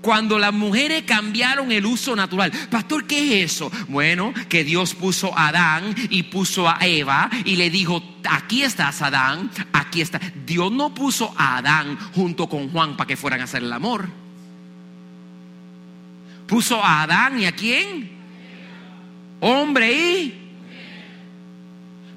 cuando 0.00 0.38
las 0.38 0.54
mujeres 0.54 1.02
cambiaron 1.02 1.72
el 1.72 1.84
uso 1.84 2.14
natural. 2.14 2.52
Pastor, 2.70 3.04
¿qué 3.04 3.42
es 3.42 3.52
eso? 3.52 3.70
Bueno, 3.88 4.32
que 4.48 4.62
Dios 4.62 4.94
puso 4.94 5.36
a 5.36 5.48
Adán 5.48 5.92
y 6.08 6.22
puso 6.22 6.68
a 6.68 6.78
Eva 6.82 7.28
y 7.44 7.56
le 7.56 7.68
dijo, 7.68 8.00
aquí 8.30 8.62
estás 8.62 9.02
Adán, 9.02 9.50
aquí 9.72 10.00
está. 10.00 10.20
Dios 10.46 10.70
no 10.70 10.94
puso 10.94 11.34
a 11.36 11.58
Adán 11.58 11.98
junto 12.14 12.48
con 12.48 12.70
Juan 12.70 12.96
para 12.96 13.08
que 13.08 13.16
fueran 13.16 13.40
a 13.40 13.44
hacer 13.44 13.64
el 13.64 13.72
amor. 13.72 14.27
Puso 16.48 16.82
a 16.82 17.02
Adán 17.02 17.38
y 17.38 17.46
a 17.46 17.52
quién? 17.52 18.10
Hombre 19.38 19.92
y... 19.92 20.34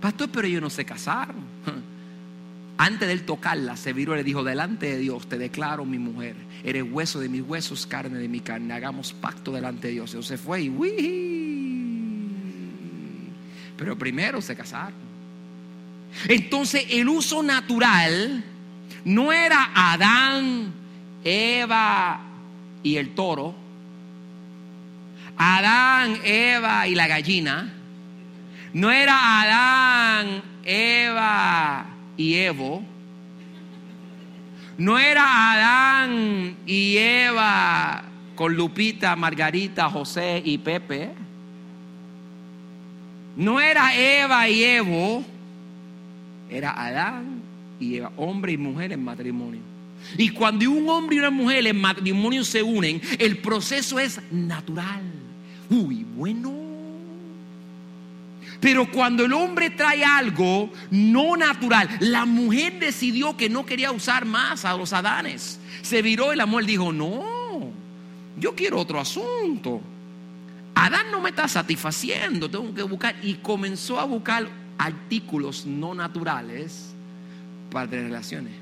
Pastor, 0.01 0.29
pero 0.31 0.47
ellos 0.47 0.61
no 0.63 0.71
se 0.71 0.83
casaron. 0.83 1.35
Antes 2.77 3.07
de 3.07 3.13
él 3.13 3.25
tocarla, 3.25 3.77
se 3.77 3.93
viró 3.93 4.15
y 4.15 4.17
le 4.17 4.23
dijo, 4.23 4.43
delante 4.43 4.87
de 4.87 4.97
Dios 4.97 5.27
te 5.27 5.37
declaro 5.37 5.85
mi 5.85 5.99
mujer 5.99 6.35
eres 6.63 6.83
hueso 6.89 7.19
de 7.19 7.29
mis 7.29 7.41
huesos, 7.41 7.85
carne 7.85 8.19
de 8.19 8.27
mi 8.27 8.39
carne, 8.39 8.73
hagamos 8.73 9.13
pacto 9.13 9.51
delante 9.51 9.87
de 9.87 9.93
Dios. 9.93 10.11
se 10.21 10.37
fue 10.37 10.63
y 10.63 10.69
Pero 13.77 13.97
primero 13.97 14.41
se 14.41 14.55
casaron. 14.55 15.11
Entonces 16.27 16.85
el 16.89 17.07
uso 17.07 17.41
natural 17.41 18.43
no 19.05 19.31
era 19.31 19.71
Adán, 19.73 20.73
Eva 21.23 22.19
y 22.83 22.97
el 22.97 23.15
toro. 23.15 23.55
Adán, 25.43 26.19
Eva 26.23 26.87
y 26.87 26.95
la 26.95 27.07
gallina. 27.07 27.73
No 28.73 28.91
era 28.91 29.41
Adán, 29.41 30.41
Eva 30.63 31.85
y 32.15 32.35
Evo 32.35 32.91
no 34.81 34.97
era 34.97 35.51
Adán 35.53 36.57
y 36.65 36.97
Eva 36.97 38.03
con 38.33 38.55
Lupita, 38.55 39.15
Margarita, 39.15 39.87
José 39.91 40.41
y 40.43 40.57
Pepe. 40.57 41.11
No 43.35 43.61
era 43.61 43.95
Eva 43.95 44.49
y 44.49 44.63
Evo. 44.63 45.23
Era 46.49 46.71
Adán 46.83 47.43
y 47.79 47.97
Eva, 47.97 48.11
hombre 48.17 48.53
y 48.53 48.57
mujer 48.57 48.91
en 48.91 49.03
matrimonio. 49.03 49.61
Y 50.17 50.29
cuando 50.29 50.71
un 50.71 50.89
hombre 50.89 51.17
y 51.17 51.19
una 51.19 51.29
mujer 51.29 51.67
en 51.67 51.79
matrimonio 51.79 52.43
se 52.43 52.63
unen, 52.63 52.99
el 53.19 53.37
proceso 53.37 53.99
es 53.99 54.19
natural. 54.31 55.03
Uy, 55.71 56.05
bueno. 56.15 56.51
Pero 58.59 58.91
cuando 58.91 59.25
el 59.25 59.33
hombre 59.33 59.69
trae 59.69 60.03
algo 60.03 60.69
no 60.91 61.37
natural, 61.37 61.89
la 62.01 62.25
mujer 62.25 62.77
decidió 62.79 63.37
que 63.37 63.49
no 63.49 63.65
quería 63.65 63.91
usar 63.91 64.25
más 64.25 64.65
a 64.65 64.75
los 64.75 64.91
Adanes. 64.91 65.59
Se 65.81 66.01
viró 66.01 66.33
y 66.33 66.35
la 66.35 66.45
mujer 66.45 66.65
dijo, 66.65 66.91
no, 66.91 67.71
yo 68.37 68.53
quiero 68.53 68.79
otro 68.79 68.99
asunto. 68.99 69.81
Adán 70.75 71.09
no 71.09 71.21
me 71.21 71.29
está 71.29 71.47
satisfaciendo, 71.47 72.49
tengo 72.49 72.73
que 72.73 72.83
buscar. 72.83 73.15
Y 73.23 73.35
comenzó 73.35 73.99
a 73.99 74.05
buscar 74.05 74.47
artículos 74.77 75.65
no 75.65 75.95
naturales 75.95 76.93
para 77.71 77.89
tener 77.89 78.05
relaciones. 78.05 78.53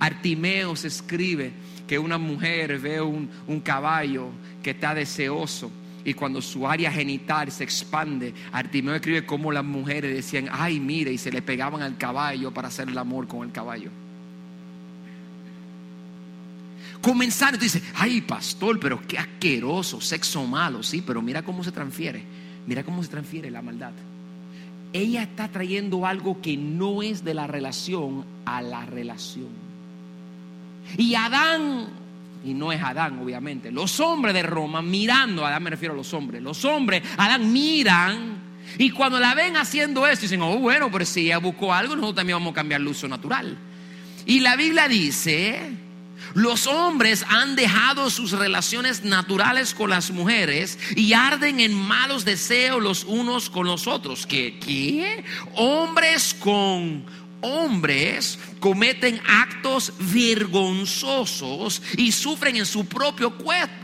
Artimeo 0.00 0.74
se 0.74 0.88
escribe 0.88 1.52
que 1.86 1.98
una 1.98 2.18
mujer 2.18 2.78
ve 2.80 3.00
un, 3.00 3.30
un 3.46 3.60
caballo 3.60 4.30
que 4.62 4.70
está 4.70 4.94
deseoso 4.94 5.70
y 6.06 6.14
cuando 6.14 6.40
su 6.40 6.68
área 6.68 6.92
genital 6.92 7.50
se 7.50 7.64
expande, 7.64 8.32
Artimeo 8.52 8.94
escribe 8.94 9.26
cómo 9.26 9.50
las 9.50 9.64
mujeres 9.64 10.14
decían, 10.14 10.48
ay, 10.52 10.78
mire, 10.78 11.12
y 11.12 11.18
se 11.18 11.32
le 11.32 11.42
pegaban 11.42 11.82
al 11.82 11.98
caballo 11.98 12.54
para 12.54 12.68
hacer 12.68 12.88
el 12.88 12.96
amor 12.96 13.26
con 13.26 13.44
el 13.44 13.50
caballo. 13.50 13.90
Comenzando, 17.02 17.58
tú 17.58 17.64
dices, 17.64 17.82
ay, 17.96 18.20
pastor, 18.20 18.78
pero 18.78 19.02
qué 19.02 19.18
asqueroso, 19.18 20.00
sexo 20.00 20.46
malo, 20.46 20.84
sí, 20.84 21.02
pero 21.04 21.20
mira 21.20 21.42
cómo 21.42 21.64
se 21.64 21.72
transfiere, 21.72 22.22
mira 22.68 22.84
cómo 22.84 23.02
se 23.02 23.08
transfiere 23.08 23.50
la 23.50 23.60
maldad. 23.60 23.92
Ella 24.92 25.24
está 25.24 25.48
trayendo 25.48 26.06
algo 26.06 26.40
que 26.40 26.56
no 26.56 27.02
es 27.02 27.24
de 27.24 27.34
la 27.34 27.48
relación 27.48 28.24
a 28.44 28.62
la 28.62 28.86
relación. 28.86 29.48
Y 30.96 31.16
Adán 31.16 32.05
y 32.46 32.54
no 32.54 32.72
es 32.72 32.82
Adán, 32.82 33.18
obviamente. 33.18 33.70
Los 33.70 34.00
hombres 34.00 34.34
de 34.34 34.42
Roma 34.42 34.82
mirando, 34.82 35.44
Adán 35.44 35.62
me 35.62 35.70
refiero 35.70 35.94
a 35.94 35.96
los 35.96 36.12
hombres, 36.14 36.42
los 36.42 36.64
hombres, 36.64 37.02
Adán 37.16 37.52
miran 37.52 38.46
y 38.78 38.90
cuando 38.90 39.18
la 39.18 39.34
ven 39.34 39.56
haciendo 39.56 40.06
esto, 40.06 40.22
dicen, 40.22 40.42
oh, 40.42 40.58
bueno, 40.58 40.90
pero 40.90 41.04
si 41.04 41.26
ella 41.26 41.38
buscó 41.38 41.72
algo, 41.72 41.94
nosotros 41.94 42.16
también 42.16 42.38
vamos 42.38 42.52
a 42.52 42.54
cambiar 42.54 42.80
el 42.80 42.88
uso 42.88 43.08
natural. 43.08 43.56
Y 44.26 44.40
la 44.40 44.56
Biblia 44.56 44.88
dice, 44.88 45.70
los 46.34 46.66
hombres 46.66 47.24
han 47.28 47.56
dejado 47.56 48.10
sus 48.10 48.32
relaciones 48.32 49.04
naturales 49.04 49.72
con 49.72 49.90
las 49.90 50.10
mujeres 50.10 50.78
y 50.94 51.12
arden 51.14 51.60
en 51.60 51.74
malos 51.74 52.24
deseos 52.24 52.82
los 52.82 53.04
unos 53.04 53.48
con 53.48 53.66
los 53.66 53.86
otros. 53.86 54.26
¿Qué? 54.26 55.24
Hombres 55.54 56.34
con 56.38 57.04
hombres 57.46 58.38
cometen 58.58 59.20
actos 59.26 59.92
vergonzosos 59.98 61.82
y 61.96 62.10
sufren 62.12 62.56
en 62.56 62.66
su 62.66 62.86
propio 62.86 63.32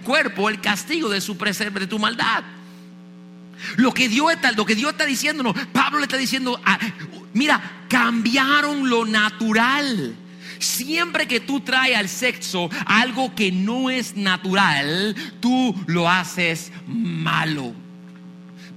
cuerpo 0.04 0.48
el 0.48 0.60
castigo 0.60 1.08
de 1.08 1.20
su 1.20 1.36
de 1.36 1.86
tu 1.86 1.98
maldad. 1.98 2.42
Lo 3.76 3.94
que 3.94 4.08
Dios 4.08 4.32
está, 4.32 4.52
lo 4.52 4.66
que 4.66 4.74
Dios 4.74 4.90
está 4.90 5.06
diciéndonos, 5.06 5.54
Pablo 5.72 5.98
le 5.98 6.04
está 6.04 6.16
diciendo, 6.16 6.60
ah, 6.64 6.78
mira, 7.32 7.84
cambiaron 7.88 8.90
lo 8.90 9.04
natural. 9.04 10.16
Siempre 10.58 11.26
que 11.26 11.40
tú 11.40 11.60
traes 11.60 11.96
al 11.96 12.08
sexo 12.08 12.70
algo 12.86 13.34
que 13.34 13.52
no 13.52 13.90
es 13.90 14.16
natural, 14.16 15.14
tú 15.40 15.74
lo 15.86 16.08
haces 16.08 16.72
malo. 16.86 17.81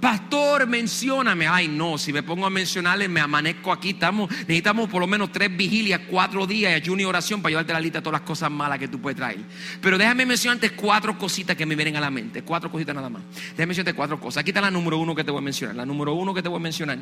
Pastor, 0.00 0.66
mencióname. 0.66 1.46
Ay, 1.46 1.68
no, 1.68 1.96
si 1.96 2.12
me 2.12 2.22
pongo 2.22 2.46
a 2.46 2.50
mencionarle, 2.50 3.08
me 3.08 3.20
amanezco 3.20 3.72
aquí. 3.72 3.90
Estamos, 3.90 4.30
necesitamos 4.30 4.90
por 4.90 5.00
lo 5.00 5.06
menos 5.06 5.32
tres 5.32 5.54
vigilias, 5.56 6.02
cuatro 6.10 6.46
días, 6.46 6.72
y 6.72 6.74
ayuno 6.74 7.02
y 7.02 7.04
oración 7.04 7.40
para 7.40 7.50
llevarte 7.50 7.72
la 7.72 7.80
lista 7.80 7.98
de 7.98 8.02
todas 8.02 8.20
las 8.20 8.28
cosas 8.28 8.50
malas 8.50 8.78
que 8.78 8.88
tú 8.88 9.00
puedes 9.00 9.16
traer. 9.16 9.38
Pero 9.80 9.96
déjame 9.96 10.26
mencionarte 10.26 10.70
cuatro 10.70 11.16
cositas 11.18 11.56
que 11.56 11.64
me 11.64 11.74
vienen 11.74 11.96
a 11.96 12.00
la 12.00 12.10
mente. 12.10 12.42
Cuatro 12.42 12.70
cositas 12.70 12.94
nada 12.94 13.08
más. 13.08 13.22
Déjame 13.50 13.66
mencionarte 13.66 13.94
cuatro 13.94 14.20
cosas. 14.20 14.42
Aquí 14.42 14.50
está 14.50 14.60
la 14.60 14.70
número 14.70 14.98
uno 14.98 15.14
que 15.14 15.24
te 15.24 15.30
voy 15.30 15.40
a 15.40 15.44
mencionar. 15.44 15.76
La 15.76 15.86
número 15.86 16.12
uno 16.14 16.34
que 16.34 16.42
te 16.42 16.48
voy 16.48 16.58
a 16.58 16.62
mencionar 16.62 16.98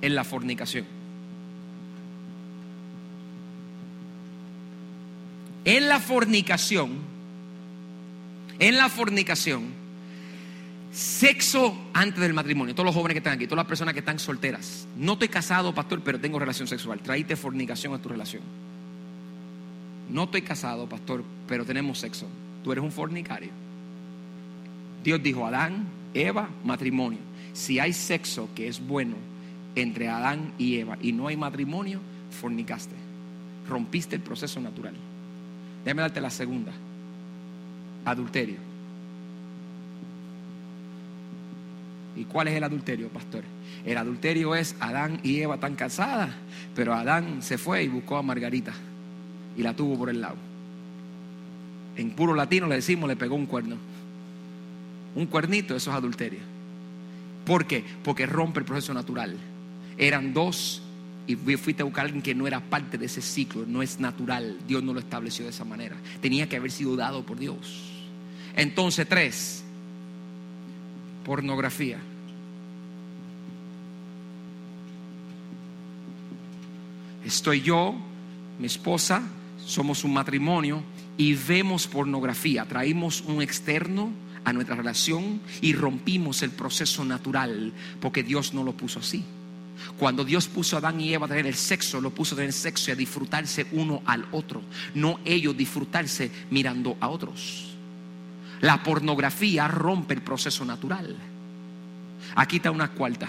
es 0.00 0.10
la 0.10 0.24
fornicación. 0.24 0.86
En 5.64 5.88
la 5.88 6.00
fornicación, 6.00 6.90
en 8.58 8.76
la 8.76 8.88
fornicación, 8.88 9.81
Sexo 10.92 11.74
antes 11.94 12.20
del 12.20 12.34
matrimonio. 12.34 12.74
Todos 12.74 12.84
los 12.84 12.94
jóvenes 12.94 13.14
que 13.14 13.18
están 13.18 13.32
aquí, 13.32 13.46
todas 13.46 13.64
las 13.64 13.66
personas 13.66 13.94
que 13.94 14.00
están 14.00 14.18
solteras. 14.18 14.86
No 14.96 15.14
estoy 15.14 15.28
casado, 15.28 15.74
pastor, 15.74 16.02
pero 16.04 16.20
tengo 16.20 16.38
relación 16.38 16.68
sexual. 16.68 17.00
Traíte 17.00 17.34
fornicación 17.34 17.94
a 17.94 17.98
tu 17.98 18.10
relación. 18.10 18.42
No 20.10 20.24
estoy 20.24 20.42
casado, 20.42 20.86
pastor, 20.86 21.24
pero 21.48 21.64
tenemos 21.64 21.98
sexo. 21.98 22.26
Tú 22.62 22.72
eres 22.72 22.84
un 22.84 22.92
fornicario. 22.92 23.50
Dios 25.02 25.22
dijo, 25.22 25.46
Adán, 25.46 25.86
Eva, 26.12 26.50
matrimonio. 26.62 27.20
Si 27.54 27.78
hay 27.78 27.94
sexo 27.94 28.50
que 28.54 28.68
es 28.68 28.86
bueno 28.86 29.16
entre 29.74 30.10
Adán 30.10 30.52
y 30.58 30.76
Eva 30.76 30.98
y 31.00 31.12
no 31.12 31.26
hay 31.26 31.38
matrimonio, 31.38 32.00
fornicaste. 32.38 32.94
Rompiste 33.66 34.16
el 34.16 34.22
proceso 34.22 34.60
natural. 34.60 34.94
Déjame 35.84 36.02
darte 36.02 36.20
la 36.20 36.30
segunda. 36.30 36.72
Adulterio. 38.04 38.71
¿Y 42.14 42.24
cuál 42.24 42.48
es 42.48 42.54
el 42.54 42.64
adulterio, 42.64 43.08
pastor? 43.08 43.42
El 43.84 43.96
adulterio 43.96 44.54
es 44.54 44.76
Adán 44.80 45.20
y 45.22 45.40
Eva 45.40 45.58
tan 45.58 45.74
casadas, 45.74 46.30
pero 46.74 46.94
Adán 46.94 47.42
se 47.42 47.58
fue 47.58 47.84
y 47.84 47.88
buscó 47.88 48.16
a 48.16 48.22
Margarita 48.22 48.72
y 49.56 49.62
la 49.62 49.74
tuvo 49.74 49.96
por 49.96 50.10
el 50.10 50.20
lado. 50.20 50.36
En 51.96 52.10
puro 52.10 52.34
latino 52.34 52.66
le 52.66 52.76
decimos, 52.76 53.08
le 53.08 53.16
pegó 53.16 53.34
un 53.34 53.46
cuerno. 53.46 53.76
Un 55.14 55.26
cuernito, 55.26 55.76
eso 55.76 55.90
es 55.90 55.96
adulterio. 55.96 56.40
¿Por 57.44 57.66
qué? 57.66 57.84
Porque 58.02 58.26
rompe 58.26 58.60
el 58.60 58.66
proceso 58.66 58.94
natural. 58.94 59.36
Eran 59.98 60.32
dos 60.32 60.82
y 61.26 61.36
fuiste 61.36 61.82
a 61.82 61.84
buscar 61.84 62.04
a 62.04 62.06
alguien 62.06 62.22
que 62.22 62.34
no 62.34 62.46
era 62.46 62.60
parte 62.60 62.98
de 62.98 63.06
ese 63.06 63.22
ciclo, 63.22 63.64
no 63.66 63.82
es 63.82 64.00
natural. 64.00 64.58
Dios 64.66 64.82
no 64.82 64.92
lo 64.92 65.00
estableció 65.00 65.44
de 65.44 65.50
esa 65.50 65.64
manera. 65.64 65.96
Tenía 66.20 66.48
que 66.48 66.56
haber 66.56 66.70
sido 66.70 66.96
dado 66.96 67.24
por 67.24 67.38
Dios. 67.38 67.90
Entonces, 68.56 69.06
tres, 69.08 69.64
pornografía. 71.24 71.98
Estoy 77.24 77.60
yo, 77.60 77.94
mi 78.58 78.66
esposa, 78.66 79.22
somos 79.64 80.04
un 80.04 80.12
matrimonio 80.12 80.82
y 81.16 81.34
vemos 81.34 81.86
pornografía. 81.86 82.66
Traímos 82.66 83.22
un 83.22 83.42
externo 83.42 84.10
a 84.44 84.52
nuestra 84.52 84.74
relación 84.74 85.40
y 85.60 85.72
rompimos 85.72 86.42
el 86.42 86.50
proceso 86.50 87.04
natural 87.04 87.72
porque 88.00 88.22
Dios 88.22 88.54
no 88.54 88.64
lo 88.64 88.72
puso 88.72 88.98
así. 88.98 89.24
Cuando 89.98 90.24
Dios 90.24 90.48
puso 90.48 90.76
a 90.76 90.78
Adán 90.80 91.00
y 91.00 91.12
Eva 91.12 91.26
a 91.26 91.28
tener 91.28 91.46
el 91.46 91.54
sexo, 91.54 92.00
lo 92.00 92.10
puso 92.10 92.34
a 92.34 92.38
tener 92.38 92.52
sexo 92.52 92.90
y 92.90 92.92
a 92.92 92.96
disfrutarse 92.96 93.66
uno 93.72 94.02
al 94.04 94.26
otro, 94.32 94.62
no 94.94 95.18
ellos 95.24 95.56
disfrutarse 95.56 96.30
mirando 96.50 96.96
a 97.00 97.08
otros. 97.08 97.71
La 98.62 98.82
pornografía 98.82 99.68
rompe 99.68 100.14
el 100.14 100.22
proceso 100.22 100.64
natural. 100.64 101.16
Aquí 102.36 102.56
está 102.56 102.70
una 102.70 102.88
cuarta. 102.92 103.28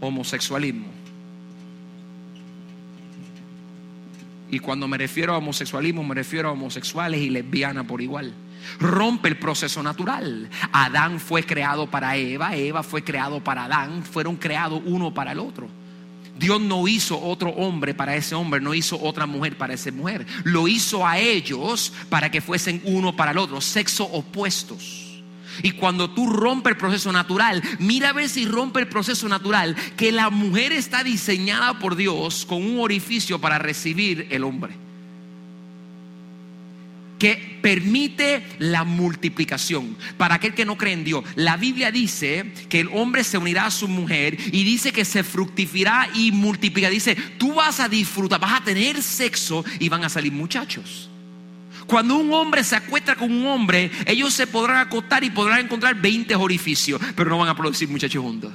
Homosexualismo. 0.00 0.86
Y 4.48 4.60
cuando 4.60 4.86
me 4.86 4.96
refiero 4.96 5.34
a 5.34 5.38
homosexualismo, 5.38 6.04
me 6.04 6.14
refiero 6.14 6.48
a 6.48 6.52
homosexuales 6.52 7.20
y 7.20 7.30
lesbianas 7.30 7.84
por 7.86 8.00
igual. 8.00 8.32
Rompe 8.78 9.28
el 9.28 9.38
proceso 9.38 9.82
natural. 9.82 10.48
Adán 10.72 11.18
fue 11.18 11.42
creado 11.42 11.90
para 11.90 12.16
Eva, 12.16 12.54
Eva 12.54 12.84
fue 12.84 13.02
creado 13.02 13.42
para 13.42 13.64
Adán, 13.64 14.04
fueron 14.04 14.36
creados 14.36 14.80
uno 14.84 15.12
para 15.12 15.32
el 15.32 15.40
otro. 15.40 15.68
Dios 16.38 16.60
no 16.60 16.86
hizo 16.86 17.20
otro 17.20 17.50
hombre 17.50 17.94
para 17.94 18.16
ese 18.16 18.34
hombre, 18.34 18.60
no 18.60 18.74
hizo 18.74 19.00
otra 19.00 19.26
mujer 19.26 19.56
para 19.56 19.74
esa 19.74 19.90
mujer. 19.90 20.26
Lo 20.44 20.68
hizo 20.68 21.06
a 21.06 21.18
ellos 21.18 21.92
para 22.08 22.30
que 22.30 22.40
fuesen 22.40 22.82
uno 22.84 23.16
para 23.16 23.32
el 23.32 23.38
otro, 23.38 23.60
sexo 23.60 24.04
opuestos. 24.04 25.22
Y 25.62 25.72
cuando 25.72 26.10
tú 26.10 26.28
rompes 26.28 26.72
el 26.72 26.76
proceso 26.76 27.10
natural, 27.12 27.62
mira 27.78 28.10
a 28.10 28.12
ver 28.12 28.28
si 28.28 28.44
rompe 28.44 28.80
el 28.80 28.88
proceso 28.88 29.28
natural, 29.28 29.74
que 29.96 30.12
la 30.12 30.28
mujer 30.28 30.72
está 30.72 31.02
diseñada 31.02 31.78
por 31.78 31.96
Dios 31.96 32.44
con 32.44 32.62
un 32.62 32.80
orificio 32.80 33.40
para 33.40 33.58
recibir 33.58 34.28
el 34.30 34.44
hombre 34.44 34.86
que 37.18 37.55
permite 37.66 38.46
la 38.60 38.84
multiplicación. 38.84 39.96
Para 40.16 40.36
aquel 40.36 40.54
que 40.54 40.64
no 40.64 40.78
cree 40.78 40.92
en 40.92 41.02
Dios, 41.02 41.24
la 41.34 41.56
Biblia 41.56 41.90
dice 41.90 42.52
que 42.68 42.78
el 42.78 42.88
hombre 42.92 43.24
se 43.24 43.38
unirá 43.38 43.66
a 43.66 43.72
su 43.72 43.88
mujer 43.88 44.38
y 44.52 44.62
dice 44.62 44.92
que 44.92 45.04
se 45.04 45.24
fructificará 45.24 46.08
y 46.14 46.30
multiplicará. 46.30 46.92
Dice, 46.92 47.16
tú 47.38 47.54
vas 47.54 47.80
a 47.80 47.88
disfrutar, 47.88 48.38
vas 48.38 48.60
a 48.60 48.64
tener 48.64 49.02
sexo 49.02 49.64
y 49.80 49.88
van 49.88 50.04
a 50.04 50.08
salir 50.08 50.30
muchachos. 50.30 51.10
Cuando 51.88 52.14
un 52.14 52.32
hombre 52.32 52.62
se 52.62 52.76
acuesta 52.76 53.16
con 53.16 53.32
un 53.32 53.44
hombre, 53.48 53.90
ellos 54.06 54.32
se 54.32 54.46
podrán 54.46 54.86
acostar 54.86 55.24
y 55.24 55.30
podrán 55.30 55.64
encontrar 55.64 55.96
20 55.96 56.36
orificios, 56.36 57.00
pero 57.16 57.30
no 57.30 57.38
van 57.38 57.48
a 57.48 57.56
producir 57.56 57.88
muchachos 57.88 58.22
juntos. 58.22 58.52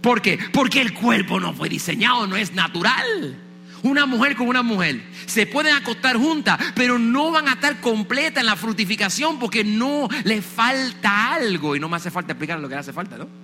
¿Por 0.00 0.22
qué? 0.22 0.38
Porque 0.50 0.80
el 0.80 0.94
cuerpo 0.94 1.38
no 1.38 1.52
fue 1.52 1.68
diseñado, 1.68 2.26
no 2.26 2.36
es 2.36 2.54
natural. 2.54 3.51
Una 3.82 4.06
mujer 4.06 4.36
con 4.36 4.48
una 4.48 4.62
mujer. 4.62 5.02
Se 5.26 5.46
pueden 5.46 5.74
acostar 5.74 6.16
juntas, 6.16 6.58
pero 6.74 6.98
no 6.98 7.30
van 7.30 7.48
a 7.48 7.52
estar 7.52 7.80
completas 7.80 8.40
en 8.40 8.46
la 8.46 8.56
frutificación 8.56 9.38
porque 9.38 9.64
no 9.64 10.08
le 10.24 10.42
falta 10.42 11.34
algo. 11.34 11.76
Y 11.76 11.80
no 11.80 11.88
me 11.88 11.96
hace 11.96 12.10
falta 12.10 12.32
explicar 12.32 12.60
lo 12.60 12.68
que 12.68 12.74
le 12.74 12.80
hace 12.80 12.92
falta, 12.92 13.18
¿no? 13.18 13.41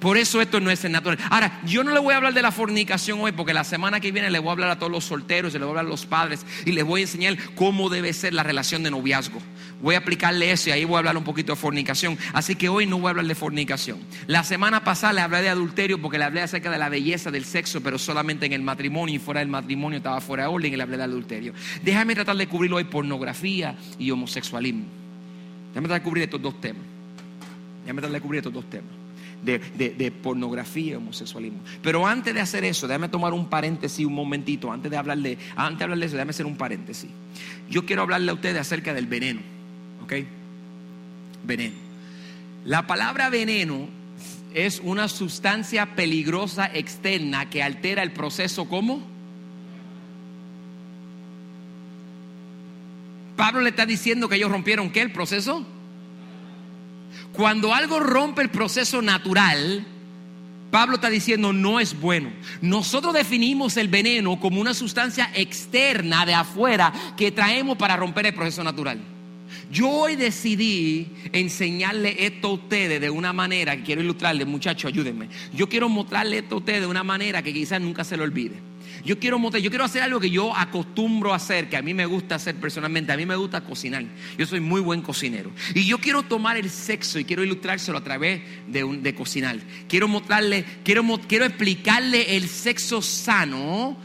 Por 0.00 0.18
eso 0.18 0.42
esto 0.42 0.60
no 0.60 0.70
es 0.70 0.84
el 0.84 0.92
natural. 0.92 1.18
Ahora, 1.30 1.60
yo 1.64 1.82
no 1.82 1.90
le 1.92 1.98
voy 1.98 2.12
a 2.12 2.18
hablar 2.18 2.34
de 2.34 2.42
la 2.42 2.52
fornicación 2.52 3.18
hoy 3.20 3.32
porque 3.32 3.54
la 3.54 3.64
semana 3.64 3.98
que 3.98 4.12
viene 4.12 4.30
le 4.30 4.38
voy 4.38 4.50
a 4.50 4.52
hablar 4.52 4.70
a 4.70 4.78
todos 4.78 4.92
los 4.92 5.04
solteros, 5.04 5.54
y 5.54 5.58
le 5.58 5.64
voy 5.64 5.68
a 5.68 5.70
hablar 5.70 5.86
a 5.86 5.88
los 5.88 6.04
padres 6.04 6.44
y 6.66 6.72
les 6.72 6.84
voy 6.84 7.00
a 7.00 7.04
enseñar 7.04 7.36
cómo 7.54 7.88
debe 7.88 8.12
ser 8.12 8.34
la 8.34 8.42
relación 8.42 8.82
de 8.82 8.90
noviazgo. 8.90 9.40
Voy 9.80 9.94
a 9.94 9.98
aplicarle 9.98 10.50
eso 10.50 10.68
y 10.68 10.72
ahí 10.72 10.84
voy 10.84 10.96
a 10.96 10.98
hablar 10.98 11.16
un 11.16 11.24
poquito 11.24 11.52
de 11.52 11.56
fornicación. 11.56 12.18
Así 12.34 12.56
que 12.56 12.68
hoy 12.68 12.86
no 12.86 12.98
voy 12.98 13.06
a 13.06 13.10
hablar 13.10 13.26
de 13.26 13.34
fornicación. 13.34 13.98
La 14.26 14.44
semana 14.44 14.84
pasada 14.84 15.14
le 15.14 15.20
hablé 15.22 15.42
de 15.42 15.48
adulterio 15.48 16.00
porque 16.00 16.18
le 16.18 16.24
hablé 16.24 16.42
acerca 16.42 16.70
de 16.70 16.78
la 16.78 16.88
belleza 16.88 17.30
del 17.30 17.44
sexo, 17.44 17.82
pero 17.82 17.98
solamente 17.98 18.44
en 18.46 18.52
el 18.52 18.62
matrimonio 18.62 19.14
y 19.14 19.18
fuera 19.18 19.40
del 19.40 19.48
matrimonio 19.48 19.98
estaba 19.98 20.20
fuera 20.20 20.44
de 20.44 20.48
orden 20.50 20.72
y 20.72 20.76
le 20.76 20.82
hablé 20.82 20.98
de 20.98 21.04
adulterio. 21.04 21.54
Déjame 21.82 22.14
tratar 22.14 22.36
de 22.36 22.46
cubrir 22.46 22.72
hoy 22.72 22.84
pornografía 22.84 23.76
y 23.98 24.10
homosexualismo. 24.10 24.84
Déjame 25.70 25.88
tratar 25.88 26.02
de 26.02 26.04
cubrir 26.04 26.24
estos 26.24 26.42
dos 26.42 26.60
temas. 26.60 26.82
Déjame 27.82 28.00
tratar 28.02 28.14
de 28.14 28.20
cubrir 28.20 28.38
estos 28.38 28.52
dos 28.52 28.68
temas 28.68 29.05
de, 29.42 30.10
pornografía 30.22 30.92
y 30.92 30.94
homosexualismo. 30.94 31.60
Pero 31.82 32.06
antes 32.06 32.34
de 32.34 32.40
hacer 32.40 32.64
eso, 32.64 32.86
déjame 32.86 33.08
tomar 33.08 33.32
un 33.32 33.48
paréntesis 33.48 34.04
un 34.04 34.14
momentito, 34.14 34.72
antes 34.72 34.90
de 34.90 34.96
hablarle, 34.96 35.38
antes 35.56 35.78
de 35.78 35.84
hablarle 35.84 36.04
de 36.04 36.06
eso, 36.06 36.16
déjame 36.16 36.30
hacer 36.30 36.46
un 36.46 36.56
paréntesis. 36.56 37.10
Yo 37.70 37.84
quiero 37.86 38.02
hablarle 38.02 38.30
a 38.30 38.34
ustedes 38.34 38.58
acerca 38.58 38.94
del 38.94 39.06
veneno, 39.06 39.40
¿ok? 40.04 40.12
Veneno. 41.44 41.74
La 42.64 42.86
palabra 42.86 43.30
veneno 43.30 43.88
es 44.54 44.80
una 44.82 45.08
sustancia 45.08 45.94
peligrosa 45.94 46.70
externa 46.72 47.50
que 47.50 47.62
altera 47.62 48.02
el 48.02 48.12
proceso 48.12 48.68
¿cómo? 48.68 49.02
Pablo 53.36 53.60
le 53.60 53.68
está 53.68 53.84
diciendo 53.84 54.28
que 54.28 54.36
ellos 54.36 54.50
rompieron 54.50 54.90
qué 54.90 55.02
el 55.02 55.12
proceso 55.12 55.66
cuando 57.36 57.74
algo 57.74 58.00
rompe 58.00 58.42
el 58.42 58.48
proceso 58.48 59.02
natural, 59.02 59.84
Pablo 60.70 60.96
está 60.96 61.10
diciendo 61.10 61.52
no 61.52 61.78
es 61.78 61.98
bueno. 61.98 62.30
Nosotros 62.60 63.14
definimos 63.14 63.76
el 63.76 63.88
veneno 63.88 64.40
como 64.40 64.60
una 64.60 64.74
sustancia 64.74 65.30
externa 65.34 66.26
de 66.26 66.34
afuera 66.34 66.92
que 67.16 67.30
traemos 67.30 67.76
para 67.76 67.96
romper 67.96 68.26
el 68.26 68.34
proceso 68.34 68.64
natural. 68.64 69.00
Yo 69.70 69.88
hoy 69.88 70.16
decidí 70.16 71.08
enseñarle 71.32 72.26
esto 72.26 72.48
a 72.48 72.52
ustedes 72.52 73.00
de 73.00 73.10
una 73.10 73.32
manera 73.32 73.76
que 73.76 73.82
quiero 73.82 74.00
ilustrarle, 74.00 74.44
muchachos, 74.44 74.90
ayúdenme. 74.90 75.28
Yo 75.52 75.68
quiero 75.68 75.88
mostrarle 75.88 76.38
esto 76.38 76.56
a 76.56 76.58
ustedes 76.58 76.80
de 76.80 76.86
una 76.86 77.04
manera 77.04 77.42
que 77.42 77.52
quizás 77.52 77.80
nunca 77.80 78.04
se 78.04 78.16
lo 78.16 78.24
olvide. 78.24 78.54
Yo 79.06 79.20
quiero 79.20 79.38
yo 79.38 79.70
quiero 79.70 79.84
hacer 79.84 80.02
algo 80.02 80.18
que 80.18 80.30
yo 80.30 80.54
acostumbro 80.54 81.32
a 81.32 81.36
hacer, 81.36 81.68
que 81.68 81.76
a 81.76 81.82
mí 81.82 81.94
me 81.94 82.06
gusta 82.06 82.34
hacer 82.34 82.56
personalmente. 82.56 83.12
A 83.12 83.16
mí 83.16 83.24
me 83.24 83.36
gusta 83.36 83.60
cocinar. 83.60 84.04
Yo 84.36 84.46
soy 84.46 84.58
muy 84.58 84.80
buen 84.80 85.00
cocinero. 85.00 85.52
Y 85.74 85.84
yo 85.84 85.98
quiero 85.98 86.24
tomar 86.24 86.56
el 86.56 86.68
sexo 86.70 87.20
y 87.20 87.24
quiero 87.24 87.44
ilustrárselo 87.44 87.98
a 87.98 88.04
través 88.04 88.42
de, 88.66 88.84
de 89.00 89.14
cocinar. 89.14 89.58
Quiero 89.88 90.08
mostrarle, 90.08 90.64
quiero, 90.82 91.04
quiero 91.28 91.44
explicarle 91.44 92.36
el 92.36 92.48
sexo 92.48 93.00
sano 93.00 93.96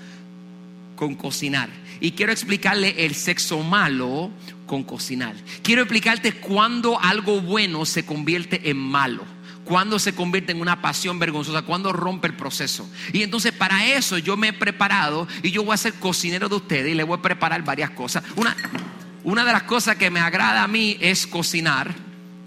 con 0.96 1.16
cocinar. 1.16 1.70
Y 2.00 2.12
quiero 2.12 2.32
explicarle 2.32 3.04
el 3.04 3.16
sexo 3.16 3.64
malo 3.64 4.30
con 4.68 4.84
cocinar. 4.84 5.36
Quiero 5.64 5.82
explicarte 5.82 6.34
cuando 6.34 7.00
algo 7.00 7.42
bueno 7.42 7.88
se 7.88 8.06
convierte 8.06 8.70
en 8.70 8.78
malo 8.78 9.41
cuando 9.72 10.00
se 10.00 10.14
convierte 10.14 10.52
en 10.52 10.60
una 10.60 10.82
pasión 10.82 11.18
vergonzosa, 11.18 11.62
cuando 11.62 11.94
rompe 11.94 12.28
el 12.28 12.34
proceso. 12.34 12.90
Y 13.14 13.24
entonces 13.24 13.54
para 13.54 13.88
eso 13.88 14.18
yo 14.18 14.36
me 14.36 14.50
he 14.50 14.54
preparado 14.54 15.30
y 15.42 15.52
yo 15.52 15.64
voy 15.64 15.74
a 15.74 15.78
ser 15.78 15.94
cocinero 15.94 16.50
de 16.50 16.56
ustedes 16.56 16.92
y 16.92 16.94
le 16.94 17.04
voy 17.04 17.18
a 17.18 17.22
preparar 17.22 17.64
varias 17.64 17.92
cosas. 17.92 18.22
Una, 18.36 18.54
una 19.24 19.46
de 19.46 19.54
las 19.54 19.64
cosas 19.64 19.96
que 19.96 20.10
me 20.10 20.20
agrada 20.20 20.62
a 20.62 20.68
mí 20.68 20.98
es 21.00 21.26
cocinar 21.26 21.96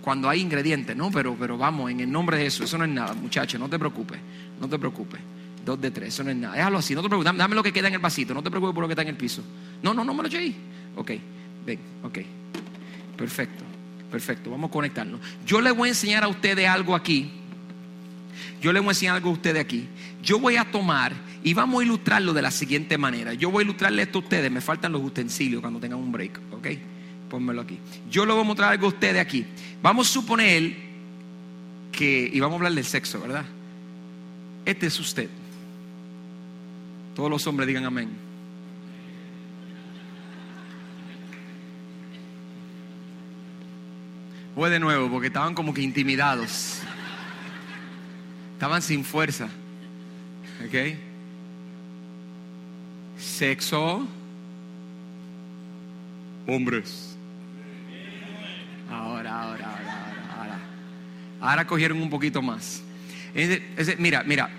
cuando 0.03 0.29
hay 0.29 0.43
ingredientes, 0.43 0.95
¿no? 0.95 1.11
Pero, 1.11 1.35
pero 1.41 1.57
vamos, 1.57 1.91
en 1.91 2.01
el 2.01 2.13
nombre 2.13 2.37
de 2.37 2.45
Jesús, 2.45 2.67
eso 2.67 2.77
no 2.77 2.85
es 2.85 2.91
nada, 2.91 3.15
muchachos, 3.15 3.59
no 3.59 3.71
te 3.71 3.79
preocupes, 3.79 4.21
no 4.61 4.69
te 4.69 4.79
preocupes. 4.79 5.19
Dos 5.65 5.81
de 5.81 5.91
tres, 5.91 6.09
eso 6.09 6.25
no 6.25 6.31
es 6.31 6.37
nada. 6.37 6.57
Déjalo 6.57 6.77
así, 6.77 6.95
no 6.95 7.01
te 7.01 7.09
preocupes, 7.09 7.35
dame, 7.39 7.55
lo 7.55 7.63
que 7.63 7.73
queda 7.73 7.89
en 7.89 7.95
el 7.95 8.01
vasito, 8.01 8.35
no 8.35 8.43
te 8.43 8.51
preocupes 8.51 8.75
por 8.75 8.83
lo 8.83 8.89
que 8.89 8.93
está 8.93 9.01
en 9.03 9.09
el 9.09 9.17
piso. 9.17 9.43
No, 9.83 9.95
no, 9.95 10.05
no 10.05 10.13
me 10.13 10.21
lo 10.21 10.29
eché 10.29 10.37
ahí. 10.37 10.55
Ok, 10.95 11.13
ven, 11.65 11.79
ok, 12.03 12.19
perfecto. 13.17 13.65
Perfecto, 14.15 14.49
vamos 14.49 14.71
a 14.71 14.73
conectarnos. 14.73 15.19
Yo 15.45 15.61
le 15.61 15.73
voy 15.73 15.89
a 15.89 15.91
enseñar 15.91 16.23
a 16.23 16.29
ustedes 16.29 16.69
algo 16.69 16.95
aquí. 16.95 17.33
Yo 18.63 18.73
le 18.73 18.79
voy 18.79 18.91
a 18.91 18.91
enseñar 18.93 19.17
algo 19.17 19.31
a 19.31 19.33
ustedes 19.33 19.61
aquí. 19.61 19.89
Yo 20.23 20.39
voy 20.39 20.55
a 20.55 20.71
tomar 20.71 21.13
y 21.43 21.53
vamos 21.53 21.81
a 21.81 21.85
ilustrarlo 21.85 22.33
de 22.33 22.41
la 22.41 22.53
siguiente 22.53 22.97
manera. 22.97 23.35
Yo 23.35 23.51
voy 23.51 23.63
a 23.63 23.65
ilustrarle 23.65 24.03
esto 24.03 24.21
a 24.21 24.23
ustedes. 24.23 24.53
Me 24.53 24.61
faltan 24.61 24.93
los 24.93 25.03
utensilios 25.03 25.61
cuando 25.61 25.81
tengan 25.81 25.99
un 25.99 26.13
break, 26.13 26.41
¿ok? 26.53 26.67
Pónmelo 27.29 27.63
aquí. 27.63 27.77
Yo 28.09 28.25
le 28.25 28.33
voy 28.35 28.43
a 28.43 28.45
mostrar 28.45 28.71
algo 28.71 28.87
a 28.87 28.91
ustedes 28.91 29.21
aquí. 29.21 29.45
Vamos 29.83 30.09
a 30.09 30.13
suponer 30.13 30.77
que, 31.91 32.31
y 32.33 32.39
vamos 32.39 32.55
a 32.55 32.57
hablar 32.59 32.73
del 32.75 32.85
sexo, 32.85 33.21
¿verdad? 33.21 33.45
Este 34.65 34.87
es 34.87 35.01
usted. 35.01 35.29
Todos 37.17 37.29
los 37.29 37.45
hombres 37.49 37.67
digan 37.67 37.85
amén. 37.85 38.24
Fue 44.55 44.71
de 44.71 44.79
nuevo, 44.79 45.11
porque 45.11 45.27
estaban 45.27 45.53
como 45.55 45.75
que 45.75 45.83
intimidados. 45.83 46.79
Estaban 48.53 48.83
sin 48.83 49.05
fuerza. 49.05 49.49
¿Ok? 50.65 50.97
Sexo. 53.19 54.07
Hombres. 56.47 57.17
Ahora, 58.89 59.43
ahora, 59.43 59.67
ahora, 59.67 60.35
ahora, 60.37 60.61
ahora. 61.41 61.67
cogieron 61.67 62.01
un 62.01 62.11
poquito 62.11 62.41
más. 62.41 62.81
mira, 63.99 64.23
mira. 64.23 64.51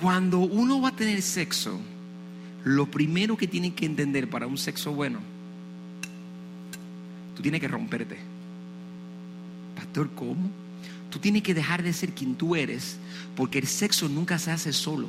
Cuando 0.00 0.38
uno 0.38 0.80
va 0.80 0.90
a 0.90 0.96
tener 0.96 1.22
sexo, 1.22 1.80
lo 2.64 2.86
primero 2.86 3.36
que 3.36 3.48
tiene 3.48 3.74
que 3.74 3.84
entender 3.84 4.28
para 4.30 4.46
un 4.46 4.58
sexo 4.58 4.92
bueno 4.92 5.31
tú 7.36 7.42
tienes 7.42 7.60
que 7.60 7.68
romperte. 7.68 8.16
Pastor, 9.76 10.10
¿cómo? 10.14 10.50
Tú 11.10 11.18
tienes 11.18 11.42
que 11.42 11.54
dejar 11.54 11.82
de 11.82 11.92
ser 11.92 12.12
quien 12.12 12.34
tú 12.34 12.56
eres, 12.56 12.96
porque 13.36 13.58
el 13.58 13.66
sexo 13.66 14.08
nunca 14.08 14.38
se 14.38 14.50
hace 14.50 14.72
solo. 14.72 15.08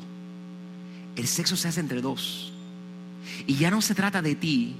El 1.16 1.28
sexo 1.28 1.56
se 1.56 1.70
hace 1.70 1.80
entre 1.80 2.02
dos. 2.02 2.52
Y 3.48 3.56
ya 3.56 3.72
no 3.72 3.82
se 3.82 3.96
trata 3.96 4.22
de 4.22 4.36
ti, 4.36 4.76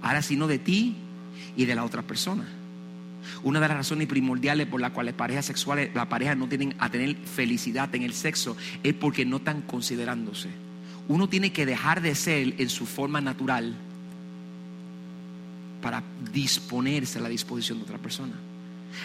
ahora 0.00 0.22
sino 0.22 0.46
de 0.46 0.58
ti 0.58 0.96
y 1.56 1.66
de 1.66 1.74
la 1.74 1.84
otra 1.84 2.02
persona. 2.02 2.46
Una 3.42 3.60
de 3.60 3.68
las 3.68 3.76
razones 3.76 4.08
primordiales 4.08 4.66
por 4.66 4.80
las 4.80 4.92
cuales 4.92 5.12
las 5.12 5.18
parejas 5.18 5.46
sexuales, 5.46 5.90
la 5.94 6.08
pareja 6.08 6.34
no 6.34 6.48
tienen 6.48 6.74
a 6.78 6.90
tener 6.90 7.16
felicidad 7.16 7.94
en 7.94 8.02
el 8.02 8.14
sexo 8.14 8.56
es 8.82 8.94
porque 8.94 9.24
no 9.24 9.36
están 9.36 9.62
considerándose. 9.62 10.48
Uno 11.08 11.28
tiene 11.28 11.52
que 11.52 11.66
dejar 11.66 12.00
de 12.00 12.14
ser 12.14 12.54
en 12.58 12.70
su 12.70 12.86
forma 12.86 13.20
natural 13.20 13.74
para 15.84 16.02
disponerse 16.32 17.18
a 17.18 17.22
la 17.22 17.28
disposición 17.28 17.76
de 17.76 17.84
otra 17.84 17.98
persona. 17.98 18.32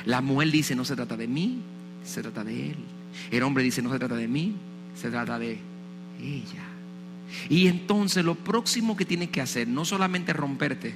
La 0.05 0.21
mujer 0.21 0.49
dice, 0.49 0.77
no 0.77 0.85
se 0.85 0.95
trata 0.95 1.17
de 1.17 1.27
mí, 1.27 1.59
se 2.05 2.21
trata 2.21 2.41
de 2.41 2.69
él. 2.69 2.77
El 3.29 3.43
hombre 3.43 3.65
dice, 3.65 3.81
no 3.81 3.91
se 3.91 3.99
trata 3.99 4.15
de 4.15 4.29
mí, 4.29 4.55
se 4.95 5.09
trata 5.09 5.37
de 5.37 5.59
ella. 6.21 6.63
Y 7.49 7.67
entonces 7.67 8.23
lo 8.23 8.35
próximo 8.35 8.95
que 8.95 9.03
tienes 9.03 9.27
que 9.27 9.41
hacer, 9.41 9.67
no 9.67 9.83
solamente 9.83 10.31
romperte, 10.31 10.93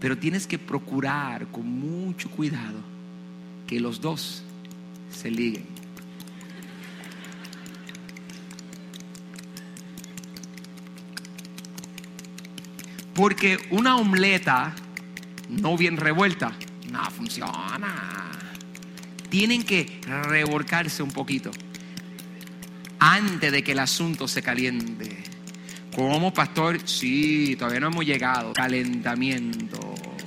pero 0.00 0.16
tienes 0.16 0.46
que 0.46 0.58
procurar 0.58 1.48
con 1.48 1.66
mucho 1.68 2.30
cuidado 2.30 2.78
que 3.66 3.80
los 3.80 4.00
dos 4.00 4.42
se 5.12 5.30
liguen. 5.30 5.66
Porque 13.18 13.58
una 13.70 13.96
omeleta 13.96 14.76
no 15.48 15.76
bien 15.76 15.96
revuelta 15.96 16.52
no 16.92 17.10
funciona. 17.10 18.30
Tienen 19.28 19.64
que 19.64 20.00
revolcarse 20.06 21.02
un 21.02 21.10
poquito 21.10 21.50
antes 23.00 23.50
de 23.50 23.64
que 23.64 23.72
el 23.72 23.80
asunto 23.80 24.28
se 24.28 24.40
caliente. 24.40 25.16
Como 25.96 26.32
pastor, 26.32 26.78
sí, 26.84 27.56
todavía 27.58 27.80
no 27.80 27.88
hemos 27.88 28.06
llegado. 28.06 28.52
Calentamiento. 28.52 29.87